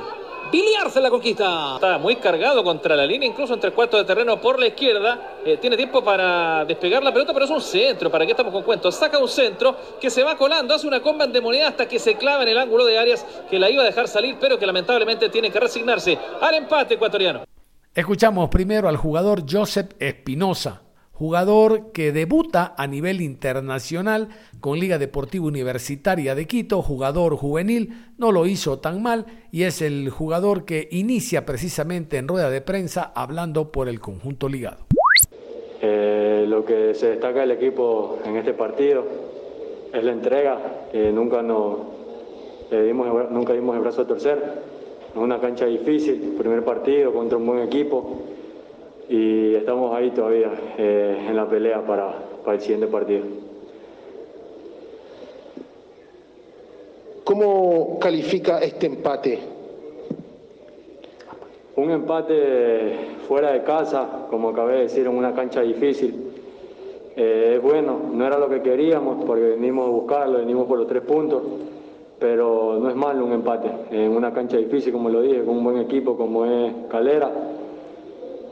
Arce 0.81 0.99
la 0.99 1.09
conquista. 1.11 1.75
Está 1.75 1.97
muy 1.99 2.15
cargado 2.15 2.63
contra 2.63 2.95
la 2.95 3.05
línea, 3.05 3.29
incluso 3.29 3.53
entre 3.53 3.71
cuartos 3.71 3.99
de 3.99 4.05
terreno 4.05 4.41
por 4.41 4.59
la 4.59 4.67
izquierda. 4.67 5.37
Eh, 5.45 5.57
tiene 5.57 5.77
tiempo 5.77 6.03
para 6.03 6.65
despegar 6.65 7.03
la 7.03 7.13
pelota, 7.13 7.33
pero 7.33 7.45
es 7.45 7.51
un 7.51 7.61
centro. 7.61 8.09
¿Para 8.09 8.25
qué 8.25 8.31
estamos 8.31 8.51
con 8.51 8.63
cuentos? 8.63 8.95
Saca 8.95 9.19
un 9.19 9.27
centro 9.27 9.75
que 10.01 10.09
se 10.09 10.23
va 10.23 10.35
colando, 10.35 10.73
hace 10.73 10.87
una 10.87 11.01
comba 11.01 11.27
de 11.27 11.41
moneda 11.41 11.67
hasta 11.67 11.87
que 11.87 11.99
se 11.99 12.15
clava 12.15 12.43
en 12.43 12.49
el 12.49 12.57
ángulo 12.57 12.85
de 12.85 12.97
Arias, 12.97 13.25
que 13.49 13.59
la 13.59 13.69
iba 13.69 13.83
a 13.83 13.85
dejar 13.85 14.07
salir, 14.07 14.37
pero 14.39 14.57
que 14.57 14.65
lamentablemente 14.65 15.29
tiene 15.29 15.51
que 15.51 15.59
resignarse 15.59 16.17
al 16.41 16.55
empate 16.55 16.95
ecuatoriano. 16.95 17.48
Escuchamos 17.95 18.49
primero 18.49 18.87
al 18.87 18.97
jugador 18.97 19.45
Joseph 19.49 19.93
Espinosa, 19.97 20.83
jugador 21.11 21.91
que 21.91 22.11
debuta 22.11 22.75
a 22.77 22.85
nivel 22.85 23.19
internacional 23.19 24.29
con 24.61 24.79
Liga 24.79 24.99
Deportiva 24.99 25.47
Universitaria 25.47 26.35
de 26.35 26.45
Quito, 26.45 26.83
jugador 26.83 27.35
juvenil, 27.35 28.11
no 28.19 28.31
lo 28.31 28.45
hizo 28.45 28.77
tan 28.77 29.01
mal 29.01 29.25
y 29.51 29.63
es 29.63 29.81
el 29.81 30.11
jugador 30.11 30.65
que 30.65 30.87
inicia 30.91 31.47
precisamente 31.47 32.17
en 32.17 32.27
rueda 32.27 32.51
de 32.51 32.61
prensa 32.61 33.11
hablando 33.15 33.71
por 33.71 33.89
el 33.89 33.99
conjunto 33.99 34.47
ligado. 34.47 34.85
Eh, 35.81 36.45
lo 36.47 36.63
que 36.63 36.93
se 36.93 37.09
destaca 37.09 37.39
del 37.39 37.51
equipo 37.51 38.19
en 38.23 38.37
este 38.37 38.53
partido 38.53 39.03
es 39.91 40.03
la 40.03 40.11
entrega, 40.11 40.59
nunca, 41.11 41.41
nos, 41.41 41.79
dimos, 42.69 43.31
nunca 43.31 43.53
dimos 43.53 43.75
el 43.75 43.81
brazo 43.81 44.03
a 44.03 44.07
torcer 44.07 44.68
es 45.11 45.17
una 45.17 45.39
cancha 45.39 45.65
difícil, 45.65 46.35
primer 46.37 46.63
partido 46.63 47.11
contra 47.11 47.37
un 47.37 47.45
buen 47.45 47.59
equipo 47.61 48.21
y 49.09 49.55
estamos 49.55 49.95
ahí 49.95 50.11
todavía 50.11 50.51
eh, 50.77 51.25
en 51.27 51.35
la 51.35 51.49
pelea 51.49 51.81
para, 51.85 52.13
para 52.43 52.55
el 52.55 52.61
siguiente 52.61 52.87
partido. 52.87 53.23
¿Cómo 57.23 57.97
califica 57.99 58.59
este 58.59 58.85
empate? 58.85 59.39
Un 61.75 61.91
empate 61.91 63.17
fuera 63.27 63.51
de 63.51 63.63
casa, 63.63 64.27
como 64.29 64.49
acabé 64.49 64.73
de 64.73 64.81
decir, 64.81 65.05
en 65.05 65.15
una 65.15 65.33
cancha 65.33 65.61
difícil. 65.61 66.29
Eh, 67.15 67.53
es 67.55 67.61
bueno, 67.61 67.99
no 68.13 68.25
era 68.25 68.37
lo 68.37 68.47
que 68.47 68.61
queríamos 68.61 69.25
porque 69.25 69.43
venimos 69.43 69.87
a 69.87 69.91
buscarlo, 69.91 70.39
venimos 70.39 70.67
por 70.67 70.77
los 70.77 70.87
tres 70.87 71.01
puntos 71.03 71.41
pero 72.19 72.77
no 72.79 72.89
es 72.89 72.95
malo 72.95 73.25
un 73.25 73.31
empate 73.31 73.71
en 73.91 74.11
una 74.11 74.33
cancha 74.33 74.57
difícil, 74.57 74.91
como 74.91 75.09
lo 75.09 75.21
dije, 75.21 75.43
con 75.43 75.57
un 75.57 75.63
buen 75.63 75.77
equipo 75.77 76.17
como 76.17 76.45
es 76.45 76.73
Calera. 76.89 77.31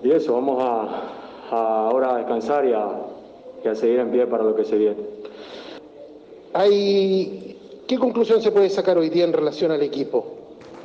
Y 0.03 0.11
eso, 0.11 0.33
vamos 0.33 0.63
a, 0.63 1.87
ahora 1.89 2.15
a 2.15 2.17
descansar 2.19 2.65
y 2.65 2.73
a, 2.73 2.87
y 3.63 3.67
a, 3.67 3.75
seguir 3.75 3.99
en 3.99 4.11
pie 4.11 4.25
para 4.27 4.43
lo 4.43 4.55
que 4.55 4.63
se 4.63 4.77
viene. 4.77 4.97
Hay, 6.53 7.57
¿Qué 7.87 7.97
conclusión 7.97 8.41
se 8.41 8.51
puede 8.51 8.69
sacar 8.69 8.97
hoy 8.97 9.09
día 9.09 9.25
en 9.25 9.33
relación 9.33 9.71
al 9.71 9.81
equipo? 9.81 10.25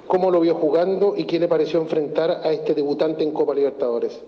¿Cómo 0.07 0.31
lo 0.31 0.41
vio 0.41 0.55
jugando 0.55 1.15
y 1.17 1.25
qué 1.25 1.39
le 1.39 1.49
pareció 1.49 1.81
enfrentar 1.81 2.31
a 2.31 2.53
este 2.53 2.75
debutante 2.75 3.23
en 3.23 3.31
Copa 3.31 3.55
Libertadores? 3.55 4.21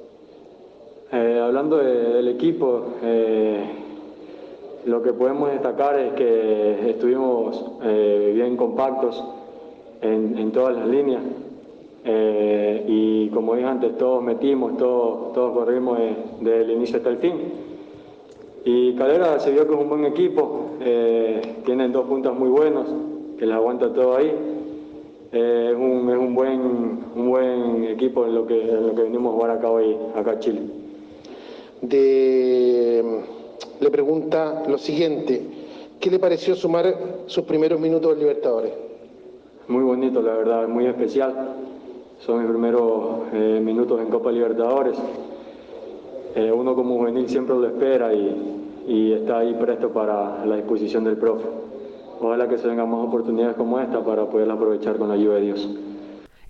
Eh, 1.12 1.40
hablando 1.42 1.76
del 1.76 2.26
equipo, 2.28 2.94
eh, 3.02 3.83
lo 4.86 5.02
que 5.02 5.12
podemos 5.12 5.50
destacar 5.50 5.98
es 5.98 6.12
que 6.14 6.90
estuvimos 6.90 7.64
eh, 7.82 8.32
bien 8.34 8.56
compactos 8.56 9.22
en, 10.02 10.52
todas 10.52 10.76
las 10.76 10.86
líneas 10.86 11.22
eh, 12.04 12.84
y 12.86 13.28
como 13.30 13.54
dije 13.54 13.66
antes, 13.66 13.96
todos 13.96 14.22
metimos, 14.22 14.76
todos, 14.76 15.32
todos 15.32 15.52
corrimos 15.56 15.98
desde 16.40 16.60
el 16.60 16.70
inicio 16.72 16.98
hasta 16.98 17.08
el 17.08 17.16
fin. 17.16 17.32
Y 18.66 18.94
Calera 18.94 19.40
se 19.40 19.50
vio 19.50 19.66
que 19.66 19.74
es 19.74 19.80
un 19.80 19.88
buen 19.88 20.04
equipo, 20.04 20.72
eh, 20.80 21.40
tienen 21.64 21.92
dos 21.92 22.06
puntas 22.06 22.34
muy 22.34 22.50
buenos, 22.50 22.86
que 23.38 23.46
les 23.46 23.54
aguanta 23.54 23.92
todo 23.92 24.16
ahí. 24.16 24.32
es, 25.32 25.74
un, 25.74 26.10
es 26.10 26.18
un, 26.18 26.34
buen, 26.34 26.60
un 27.16 27.30
buen 27.30 27.84
equipo 27.84 28.26
en 28.26 28.34
lo 28.34 28.46
que, 28.46 28.62
en 28.62 28.86
lo 28.88 28.94
que 28.94 29.02
venimos 29.02 29.32
a 29.32 29.36
jugar 29.36 29.50
acá 29.52 29.70
hoy, 29.70 29.96
acá 30.14 30.34
en 30.34 30.38
Chile. 30.40 30.60
De 31.80 33.24
le 33.80 33.90
pregunta 33.90 34.62
lo 34.68 34.78
siguiente, 34.78 35.42
¿qué 36.00 36.10
le 36.10 36.18
pareció 36.18 36.54
sumar 36.54 36.94
sus 37.26 37.44
primeros 37.44 37.80
minutos 37.80 38.12
en 38.12 38.18
Libertadores? 38.18 38.72
Muy 39.68 39.82
bonito, 39.82 40.20
la 40.20 40.34
verdad, 40.34 40.68
muy 40.68 40.86
especial. 40.86 41.56
Son 42.20 42.40
mis 42.40 42.48
primeros 42.48 43.28
eh, 43.32 43.60
minutos 43.62 44.00
en 44.00 44.08
Copa 44.08 44.30
Libertadores. 44.30 44.96
Eh, 46.34 46.52
uno 46.52 46.74
como 46.74 46.96
juvenil 46.98 47.28
siempre 47.28 47.54
lo 47.54 47.66
espera 47.66 48.12
y, 48.12 49.12
está 49.12 49.38
ahí 49.38 49.54
presto 49.54 49.90
para 49.90 50.44
la 50.44 50.56
disposición 50.56 51.04
del 51.04 51.16
profe. 51.16 51.46
Ojalá 52.20 52.48
que 52.48 52.58
se 52.58 52.68
vengan 52.68 52.90
más 52.90 53.06
oportunidades 53.06 53.56
como 53.56 53.80
esta 53.80 54.04
para 54.04 54.26
poderla 54.26 54.54
aprovechar 54.54 54.96
con 54.96 55.08
la 55.08 55.14
ayuda 55.14 55.36
de 55.36 55.40
Dios. 55.40 55.70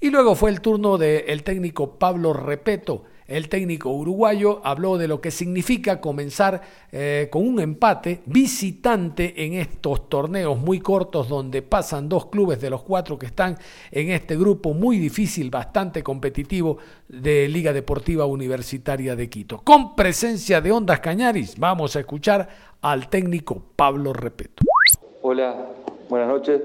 Y 0.01 0.11
luego 0.11 0.35
fue 0.35 0.51
el 0.51 0.61
turno 0.61 0.99
del 0.99 1.45
técnico 1.45 1.91
Pablo 1.99 2.33
Repeto, 2.33 3.03
el 3.27 3.49
técnico 3.49 3.91
uruguayo 3.91 4.61
habló 4.65 4.99
de 4.99 5.09
lo 5.09 5.21
que 5.21 5.31
significa 5.31 6.01
comenzar 6.01 6.61
eh, 6.93 7.29
con 7.31 7.47
un 7.47 7.61
empate 7.61 8.21
visitante 8.27 9.45
en 9.45 9.55
estos 9.55 10.09
torneos 10.09 10.59
muy 10.59 10.81
cortos 10.81 11.29
donde 11.29 11.63
pasan 11.63 12.09
dos 12.09 12.27
clubes 12.27 12.61
de 12.61 12.71
los 12.71 12.83
cuatro 12.83 13.19
que 13.19 13.27
están 13.27 13.57
en 13.91 14.11
este 14.11 14.37
grupo 14.37 14.75
muy 14.75 14.99
difícil, 14.99 15.51
bastante 15.51 16.03
competitivo 16.03 16.79
de 17.09 17.49
Liga 17.49 17.73
Deportiva 17.73 18.27
Universitaria 18.27 19.17
de 19.17 19.31
Quito. 19.31 19.63
Con 19.65 19.97
presencia 19.97 20.61
de 20.61 20.73
Ondas 20.73 21.01
Cañaris, 21.01 21.59
vamos 21.59 21.97
a 21.97 22.01
escuchar 22.01 22.49
al 22.83 23.09
técnico 23.09 23.63
Pablo 23.75 24.13
Repeto. 24.13 24.63
Hola, 25.23 25.57
buenas 26.09 26.29
noches. 26.29 26.61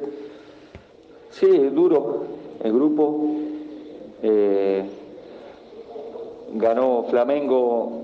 Sí, 1.31 1.47
duro 1.47 2.27
el 2.61 2.73
grupo. 2.73 3.35
Eh, 4.21 4.89
ganó 6.53 7.03
Flamengo 7.09 8.01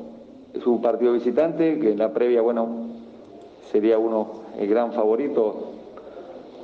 su 0.63 0.81
partido 0.81 1.13
visitante, 1.13 1.79
que 1.79 1.91
en 1.91 1.99
la 1.99 2.13
previa, 2.13 2.41
bueno, 2.41 2.67
sería 3.71 3.97
uno 3.97 4.27
el 4.57 4.67
gran 4.69 4.93
favorito 4.93 5.71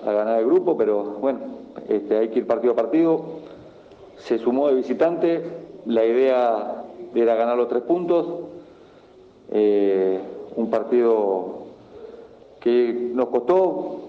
a 0.05 0.11
ganar 0.11 0.39
el 0.39 0.45
grupo, 0.45 0.77
pero 0.77 1.03
bueno, 1.19 1.39
este, 1.87 2.17
hay 2.17 2.29
que 2.29 2.39
ir 2.39 2.47
partido 2.47 2.73
a 2.73 2.75
partido. 2.75 3.21
Se 4.17 4.37
sumó 4.37 4.67
de 4.67 4.75
visitante, 4.75 5.43
la 5.85 6.05
idea 6.05 6.83
era 7.13 7.35
ganar 7.35 7.57
los 7.57 7.67
tres 7.67 7.83
puntos. 7.83 8.27
Eh, 9.51 10.19
un 10.55 10.69
partido 10.69 11.65
que 12.59 13.11
nos 13.13 13.27
costó 13.29 13.99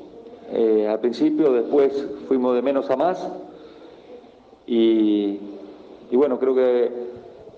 eh, 0.52 0.86
al 0.88 1.00
principio, 1.00 1.52
después 1.52 2.06
fuimos 2.28 2.54
de 2.54 2.62
menos 2.62 2.90
a 2.90 2.96
más. 2.96 3.28
Y, 4.66 5.38
y 6.10 6.16
bueno, 6.16 6.38
creo 6.38 6.54
que 6.54 7.11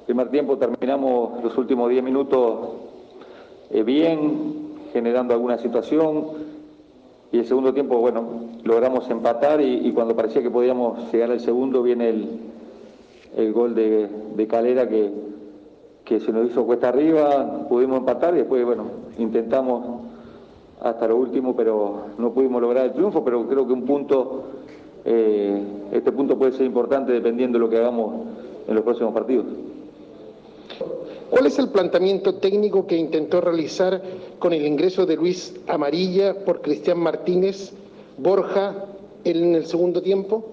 primer 0.06 0.30
tiempo 0.30 0.58
terminamos 0.58 1.42
los 1.42 1.56
últimos 1.56 1.88
10 1.90 2.04
minutos 2.04 2.70
eh, 3.70 3.82
bien, 3.82 4.74
generando 4.92 5.34
alguna 5.34 5.58
situación. 5.58 6.54
Y 7.32 7.38
el 7.38 7.46
segundo 7.46 7.72
tiempo, 7.72 7.98
bueno, 7.98 8.22
logramos 8.62 9.10
empatar 9.10 9.60
y, 9.60 9.90
cuando 9.92 10.14
parecía 10.14 10.42
que 10.42 10.50
podíamos 10.50 11.12
llegar 11.12 11.32
al 11.32 11.40
segundo, 11.40 11.82
viene 11.82 12.10
el, 13.36 13.52
gol 13.52 13.74
de, 13.74 14.46
Calera 14.48 14.88
que, 14.88 15.10
que, 16.04 16.20
se 16.20 16.32
nos 16.32 16.48
hizo 16.48 16.64
cuesta 16.64 16.90
arriba, 16.90 17.66
pudimos 17.68 17.98
empatar 17.98 18.34
y 18.34 18.38
después, 18.38 18.64
bueno, 18.64 18.84
intentamos 19.18 20.02
hasta 20.80 21.08
lo 21.08 21.16
último, 21.16 21.56
pero 21.56 22.10
no 22.18 22.32
pudimos 22.32 22.62
lograr 22.62 22.84
el 22.84 22.92
triunfo, 22.92 23.24
pero 23.24 23.48
creo 23.48 23.66
que 23.66 23.72
un 23.72 23.84
punto, 23.84 24.44
eh, 25.04 25.60
este 25.90 26.12
punto 26.12 26.38
puede 26.38 26.52
ser 26.52 26.66
importante 26.66 27.10
dependiendo 27.10 27.58
de 27.58 27.64
lo 27.64 27.70
que 27.70 27.78
hagamos 27.78 28.26
en 28.68 28.74
los 28.74 28.84
próximos 28.84 29.12
partidos. 29.12 29.46
¿Cuál 31.30 31.46
es 31.46 31.58
el 31.58 31.68
planteamiento 31.68 32.36
técnico 32.36 32.86
que 32.86 32.96
intentó 32.96 33.40
realizar 33.40 34.00
con 34.38 34.52
el 34.52 34.64
ingreso 34.66 35.06
de 35.06 35.16
Luis 35.16 35.54
Amarilla 35.66 36.44
por 36.44 36.60
Cristian 36.60 36.98
Martínez, 36.98 37.72
Borja 38.18 38.86
en 39.24 39.54
el 39.54 39.66
segundo 39.66 40.02
tiempo? 40.02 40.44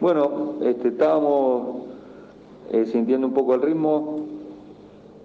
Bueno, 0.00 0.54
este, 0.62 0.88
estábamos 0.88 1.84
eh, 2.72 2.86
sintiendo 2.86 3.26
un 3.26 3.32
poco 3.32 3.54
el 3.54 3.62
ritmo. 3.62 4.26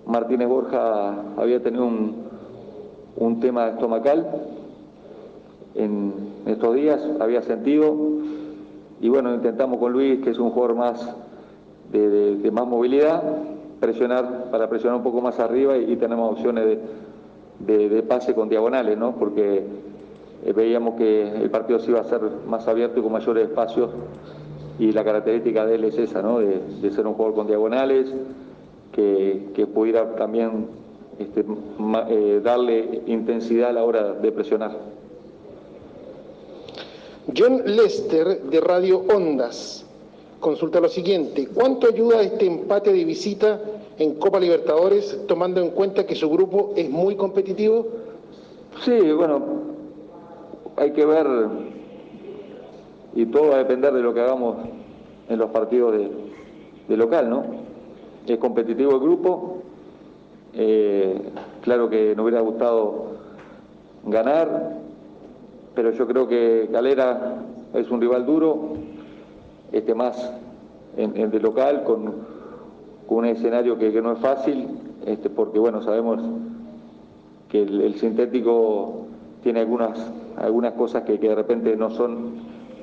Martínez 0.05 0.47
Borja 0.47 1.15
había 1.37 1.61
tenido 1.61 1.85
un, 1.85 3.39
tema 3.41 3.69
estomacal 3.69 4.25
en 5.75 6.13
estos 6.45 6.75
días, 6.75 7.01
había 7.19 7.41
sentido. 7.41 7.95
Y 9.01 9.09
bueno, 9.09 9.33
intentamos 9.33 9.79
con 9.79 9.91
Luis, 9.91 10.23
que 10.23 10.29
es 10.29 10.39
un 10.39 10.51
jugador 10.51 10.75
más 10.75 11.15
de 11.91 12.49
más 12.51 12.67
movilidad, 12.67 13.23
presionar, 13.79 14.49
para 14.51 14.69
presionar 14.69 14.97
un 14.97 15.03
poco 15.03 15.21
más 15.21 15.39
arriba 15.39 15.77
y, 15.77 15.95
tenemos 15.97 16.33
opciones 16.33 16.77
de, 17.59 18.03
pase 18.03 18.33
con 18.33 18.49
diagonales, 18.49 18.97
¿no? 18.97 19.15
Porque 19.15 19.63
eh, 20.45 20.53
veíamos 20.53 20.95
que 20.95 21.29
el 21.29 21.49
partido 21.49 21.79
se 21.79 21.91
iba 21.91 22.01
a 22.01 22.03
ser 22.03 22.21
más 22.47 22.67
abierto 22.67 22.99
y 22.99 23.03
con 23.03 23.11
mayores 23.11 23.47
espacios 23.47 23.91
y 24.79 24.91
la 24.91 25.03
característica 25.03 25.65
de 25.65 25.75
él 25.75 25.83
es 25.85 25.97
esa, 25.97 26.21
¿no? 26.21 26.39
De, 26.39 26.91
ser 26.91 27.07
un 27.07 27.13
jugador 27.13 27.35
con 27.35 27.47
diagonales, 27.47 28.13
que, 28.91 29.67
pudiera 29.73 30.15
también 30.15 30.67
este, 31.19 31.45
eh, 32.09 32.41
darle 32.43 33.03
intensidad 33.05 33.69
a 33.69 33.73
la 33.73 33.83
hora 33.83 34.13
de 34.13 34.31
presionar. 34.31 34.71
John 37.35 37.61
Lester 37.65 38.41
de 38.43 38.61
Radio 38.61 39.03
Ondas 39.13 39.86
consulta 40.39 40.79
lo 40.79 40.89
siguiente, 40.89 41.47
¿cuánto 41.53 41.87
ayuda 41.87 42.21
este 42.21 42.45
empate 42.45 42.93
de 42.93 43.03
visita 43.05 43.59
en 43.97 44.15
Copa 44.15 44.39
Libertadores 44.39 45.25
tomando 45.27 45.61
en 45.61 45.71
cuenta 45.71 46.05
que 46.05 46.15
su 46.15 46.29
grupo 46.29 46.73
es 46.75 46.89
muy 46.89 47.15
competitivo? 47.15 47.87
Sí, 48.83 49.11
bueno, 49.11 49.41
hay 50.75 50.91
que 50.91 51.05
ver 51.05 51.27
y 53.15 53.25
todo 53.25 53.49
va 53.49 53.55
a 53.55 53.59
depender 53.59 53.93
de 53.93 54.01
lo 54.01 54.13
que 54.13 54.21
hagamos 54.21 54.57
en 55.27 55.39
los 55.39 55.49
partidos 55.49 55.95
de, 56.87 56.97
local, 56.97 57.29
¿no? 57.29 57.43
Es 58.27 58.37
competitivo 58.37 58.91
el 58.91 58.99
grupo, 58.99 59.57
eh, 60.53 61.19
claro 61.61 61.89
que 61.89 62.15
nos 62.15 62.23
hubiera 62.23 62.41
gustado 62.41 63.07
ganar, 64.05 64.77
pero 65.73 65.91
yo 65.91 66.07
creo 66.07 66.27
que 66.27 66.69
Calera 66.71 67.43
es 67.73 67.89
un 67.89 67.99
rival 67.99 68.25
duro, 68.25 68.73
este 69.71 69.93
más 69.93 70.33
en, 70.97 71.15
el 71.17 71.31
de 71.31 71.39
local, 71.39 71.83
con, 71.83 72.37
un 73.09 73.25
escenario 73.25 73.77
que, 73.77 73.89
no 74.01 74.11
es 74.11 74.19
fácil, 74.19 74.67
este, 75.05 75.29
porque 75.29 75.59
bueno, 75.59 75.81
sabemos 75.81 76.19
que 77.47 77.61
el, 77.61 77.95
sintético 77.95 79.05
tiene 79.43 79.61
algunas, 79.61 79.97
algunas 80.35 80.73
cosas 80.73 81.03
que, 81.03 81.17
de 81.17 81.35
repente 81.35 81.75
no 81.77 81.89
son 81.89 82.33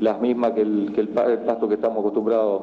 las 0.00 0.20
mismas 0.20 0.52
que 0.52 0.62
el, 0.62 0.92
que 0.94 1.02
el, 1.02 1.08
pasto 1.08 1.68
que 1.68 1.74
estamos 1.74 1.98
acostumbrados 1.98 2.62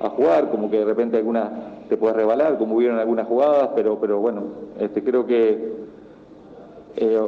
a 0.00 0.08
jugar, 0.08 0.50
como 0.50 0.70
que 0.70 0.78
de 0.78 0.84
repente 0.86 1.18
algunas 1.18 1.50
te 1.88 1.96
puedes 1.96 2.16
rebalar, 2.16 2.56
como 2.58 2.76
hubieron 2.76 2.98
algunas 2.98 3.26
jugadas, 3.26 3.70
pero, 3.74 3.98
pero 4.00 4.18
bueno, 4.18 4.44
este, 4.80 5.04
creo 5.04 5.26
que 5.26 5.74
eh, 6.96 7.26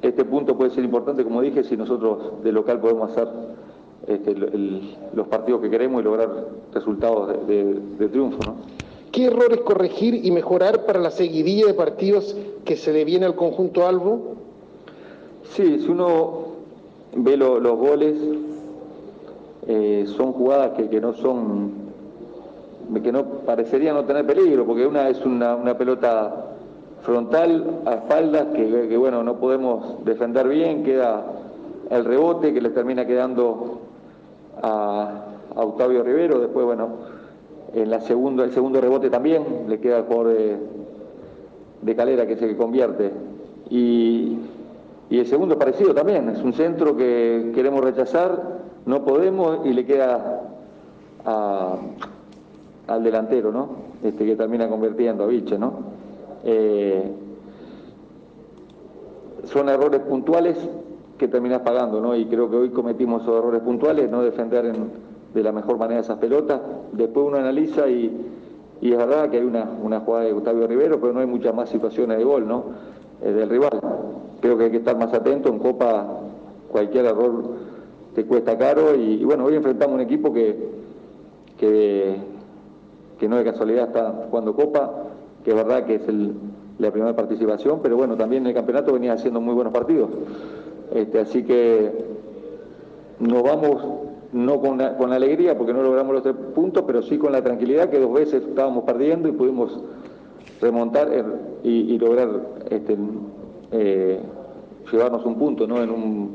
este 0.00 0.24
punto 0.24 0.56
puede 0.56 0.70
ser 0.70 0.84
importante, 0.84 1.24
como 1.24 1.40
dije, 1.42 1.64
si 1.64 1.76
nosotros 1.76 2.42
de 2.42 2.52
local 2.52 2.80
podemos 2.80 3.10
hacer 3.10 3.28
este, 4.06 4.34
los 4.34 5.28
partidos 5.28 5.60
que 5.60 5.70
queremos 5.70 6.00
y 6.00 6.04
lograr 6.04 6.28
resultados 6.72 7.46
de, 7.46 8.08
triunfo. 8.08 8.38
¿no? 8.44 8.56
¿Qué 9.12 9.26
errores 9.26 9.60
corregir 9.60 10.24
y 10.24 10.30
mejorar 10.30 10.86
para 10.86 10.98
la 10.98 11.10
seguidilla 11.10 11.66
de 11.66 11.74
partidos 11.74 12.36
que 12.64 12.76
se 12.76 12.92
le 12.92 13.04
viene 13.04 13.26
al 13.26 13.36
conjunto 13.36 13.86
Albo? 13.86 14.34
Sí, 15.44 15.80
si 15.80 15.88
uno 15.88 16.46
ve 17.14 17.36
los 17.36 17.76
goles, 17.76 18.16
eh, 19.66 20.04
son 20.16 20.32
jugadas 20.32 20.72
que, 20.72 21.00
no 21.00 21.12
son, 21.12 21.72
que 23.02 23.12
no 23.12 23.24
parecería 23.46 23.92
no 23.92 24.04
tener 24.04 24.26
peligro, 24.26 24.64
porque 24.66 24.86
una 24.86 25.08
es 25.08 25.24
una, 25.24 25.76
pelota 25.76 26.46
frontal 27.02 27.82
a 27.84 27.94
espaldas 27.94 28.46
que, 28.54 28.88
que, 28.88 28.96
bueno, 28.96 29.22
no 29.22 29.36
podemos 29.36 30.04
defender 30.04 30.48
bien, 30.48 30.82
queda 30.82 31.24
el 31.90 32.04
rebote 32.04 32.54
que 32.54 32.60
le 32.60 32.70
termina 32.70 33.06
quedando 33.06 33.80
a, 34.62 35.26
Octavio 35.54 36.02
Rivero, 36.02 36.38
después, 36.40 36.64
bueno, 36.64 36.88
en 37.74 37.90
la 37.90 38.00
segunda, 38.00 38.44
el 38.44 38.52
segundo 38.52 38.80
rebote 38.80 39.10
también 39.10 39.66
le 39.68 39.80
queda 39.80 39.98
al 39.98 40.04
jugador 40.04 40.34
de, 41.82 41.94
Calera, 41.96 42.26
que 42.26 42.34
es 42.34 42.42
el 42.42 42.50
que 42.50 42.56
convierte. 42.56 43.10
Y, 43.68 44.38
el 45.10 45.26
segundo 45.26 45.58
parecido 45.58 45.94
también, 45.94 46.30
es 46.30 46.42
un 46.42 46.54
centro 46.54 46.96
que 46.96 47.52
queremos 47.54 47.84
rechazar, 47.84 48.60
no 48.86 49.04
podemos 49.04 49.66
y 49.66 49.74
le 49.74 49.84
queda 49.84 50.40
al 52.86 53.04
delantero, 53.04 53.52
¿no? 53.52 53.68
Este 54.02 54.24
que 54.24 54.36
termina 54.36 54.68
convirtiendo 54.68 55.24
a 55.24 55.26
Viche, 55.26 55.58
¿no? 55.58 55.74
Eh, 56.44 57.12
son 59.44 59.68
errores 59.68 60.00
puntuales 60.00 60.56
que 61.22 61.28
terminas 61.28 61.60
pagando, 61.60 62.00
¿no? 62.00 62.16
Y 62.16 62.26
creo 62.26 62.50
que 62.50 62.56
hoy 62.56 62.70
cometimos 62.70 63.22
esos 63.22 63.38
errores 63.38 63.62
puntuales, 63.62 64.10
no 64.10 64.22
defender 64.22 64.74
de 65.32 65.42
la 65.42 65.52
mejor 65.52 65.78
manera 65.78 66.00
esas 66.00 66.18
pelotas. 66.18 66.60
Después 66.90 67.26
uno 67.28 67.36
analiza 67.36 67.88
y, 67.88 68.26
es 68.80 68.96
verdad 68.96 69.30
que 69.30 69.36
hay 69.36 69.44
una, 69.44 69.70
una, 69.80 70.00
jugada 70.00 70.24
de 70.24 70.32
Gustavo 70.32 70.66
Rivero, 70.66 71.00
pero 71.00 71.12
no 71.12 71.20
hay 71.20 71.26
muchas 71.26 71.54
más 71.54 71.68
situaciones 71.68 72.18
de 72.18 72.24
gol, 72.24 72.48
¿no? 72.48 72.64
del 73.20 73.48
rival. 73.48 73.70
Creo 74.40 74.58
que 74.58 74.64
hay 74.64 74.70
que 74.72 74.78
estar 74.78 74.98
más 74.98 75.14
atento. 75.14 75.48
En 75.48 75.60
Copa 75.60 76.08
cualquier 76.68 77.04
error 77.04 77.44
te 78.16 78.26
cuesta 78.26 78.58
caro 78.58 78.96
y, 78.96 79.24
bueno, 79.24 79.44
hoy 79.44 79.54
enfrentamos 79.54 79.94
un 79.94 80.00
equipo 80.00 80.32
que, 80.32 80.56
que, 81.56 82.16
que 83.20 83.28
no 83.28 83.36
de 83.36 83.44
casualidad 83.44 83.86
está 83.86 84.26
jugando 84.28 84.56
Copa, 84.56 84.90
que 85.44 85.50
es 85.50 85.56
verdad 85.56 85.84
que 85.84 85.94
es 85.94 86.02
la 86.80 86.90
primera 86.90 87.14
participación, 87.14 87.78
pero 87.80 87.96
bueno, 87.96 88.16
también 88.16 88.42
en 88.42 88.48
el 88.48 88.54
campeonato 88.54 88.92
venía 88.92 89.12
haciendo 89.12 89.40
muy 89.40 89.54
buenos 89.54 89.72
partidos. 89.72 90.10
Este, 90.94 91.20
así 91.20 91.42
que 91.42 91.90
nos 93.18 93.42
vamos 93.42 93.82
no 94.32 94.60
con, 94.60 94.78
con 94.98 95.12
alegría 95.12 95.56
porque 95.56 95.72
no 95.72 95.82
logramos 95.82 96.14
los 96.14 96.22
tres 96.22 96.34
puntos, 96.54 96.84
pero 96.86 97.02
sí 97.02 97.18
con 97.18 97.32
la 97.32 97.42
tranquilidad 97.42 97.90
que 97.90 97.98
dos 97.98 98.12
veces 98.12 98.42
estábamos 98.42 98.84
perdiendo 98.84 99.28
y 99.28 99.32
pudimos 99.32 99.78
remontar 100.60 101.08
y, 101.62 101.98
lograr 101.98 102.28
este, 102.70 102.96
eh, 103.72 104.20
llevarnos 104.90 105.24
un 105.24 105.36
punto 105.36 105.66
¿no? 105.66 105.82
en, 105.82 105.90
un, 105.90 106.30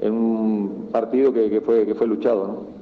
en 0.00 0.12
un 0.12 0.88
partido 0.90 1.32
que, 1.32 1.60
fue, 1.60 1.86
que 1.86 1.94
fue 1.94 2.06
luchado. 2.06 2.79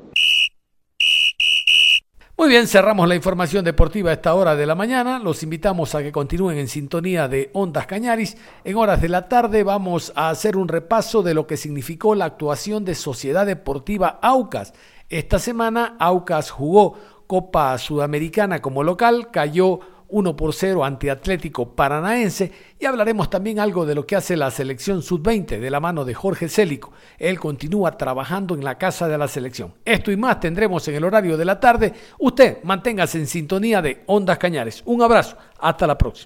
Muy 2.38 2.51
bien, 2.51 2.68
cerramos 2.68 3.09
la 3.09 3.16
información 3.16 3.64
deportiva 3.64 4.11
a 4.11 4.12
esta 4.12 4.33
hora 4.33 4.55
de 4.55 4.64
la 4.64 4.77
mañana. 4.77 5.18
Los 5.18 5.42
invitamos 5.42 5.96
a 5.96 6.05
que 6.05 6.12
continúen 6.12 6.57
en 6.57 6.68
sintonía 6.68 7.27
de 7.27 7.51
Ondas 7.53 7.88
Cañaris. 7.88 8.37
En 8.62 8.77
horas 8.77 9.03
de 9.03 9.09
la 9.09 9.29
tarde 9.29 9.64
vamos 9.64 10.12
a 10.14 10.31
hacer 10.31 10.57
un 10.57 10.68
repaso 10.68 11.24
de 11.24 11.35
lo 11.35 11.48
que 11.48 11.57
significó 11.57 12.14
la 12.14 12.27
actuación 12.27 12.85
de 12.85 12.94
Sociedad 12.94 13.44
Deportiva 13.44 14.20
Aucas. 14.22 14.72
Esta 15.09 15.40
semana 15.40 15.96
Aucas 15.98 16.53
jugó 16.53 16.94
Copa 17.27 17.77
Sudamericana 17.77 18.62
como 18.62 18.85
local, 18.85 19.33
cayó 19.33 19.81
1 20.09 20.37
por 20.37 20.55
0 20.55 20.85
ante 20.85 21.11
Atlético 21.11 21.75
Paranaense 21.75 22.51
y 22.79 22.87
hablaremos 22.87 23.29
también 23.29 23.61
algo 23.61 23.85
de 23.85 23.94
lo 23.94 24.07
que 24.07 24.16
hace 24.16 24.37
la 24.37 24.51
selección 24.51 25.03
sub-20 25.03 25.59
de 25.59 25.71
la 25.71 25.81
mano 25.81 26.05
de 26.05 26.14
Jorge 26.14 26.49
Célico. 26.49 26.92
Él 27.18 27.38
continúa 27.38 27.97
trabajando 27.97 28.55
en 28.55 28.64
la 28.64 28.79
casa 28.79 29.09
de 29.09 29.18
la 29.18 29.29
selección. 29.29 29.75
Esto 29.85 30.11
y 30.11 30.16
más 30.16 30.40
tendremos 30.40 30.87
en 30.88 30.94
el 30.94 31.05
horario 31.05 31.37
de 31.37 31.44
la 31.44 31.61
tarde. 31.61 31.92
Usted 32.18 32.59
manténgase 32.62 33.18
en 33.18 33.27
sintonía 33.27 33.83
de 33.83 34.03
Ondas 34.07 34.38
Cañares. 34.38 34.83
Un 34.87 35.03
abrazo. 35.03 35.37
Hasta 35.61 35.87
la 35.87 35.99
próxima. 35.99 36.16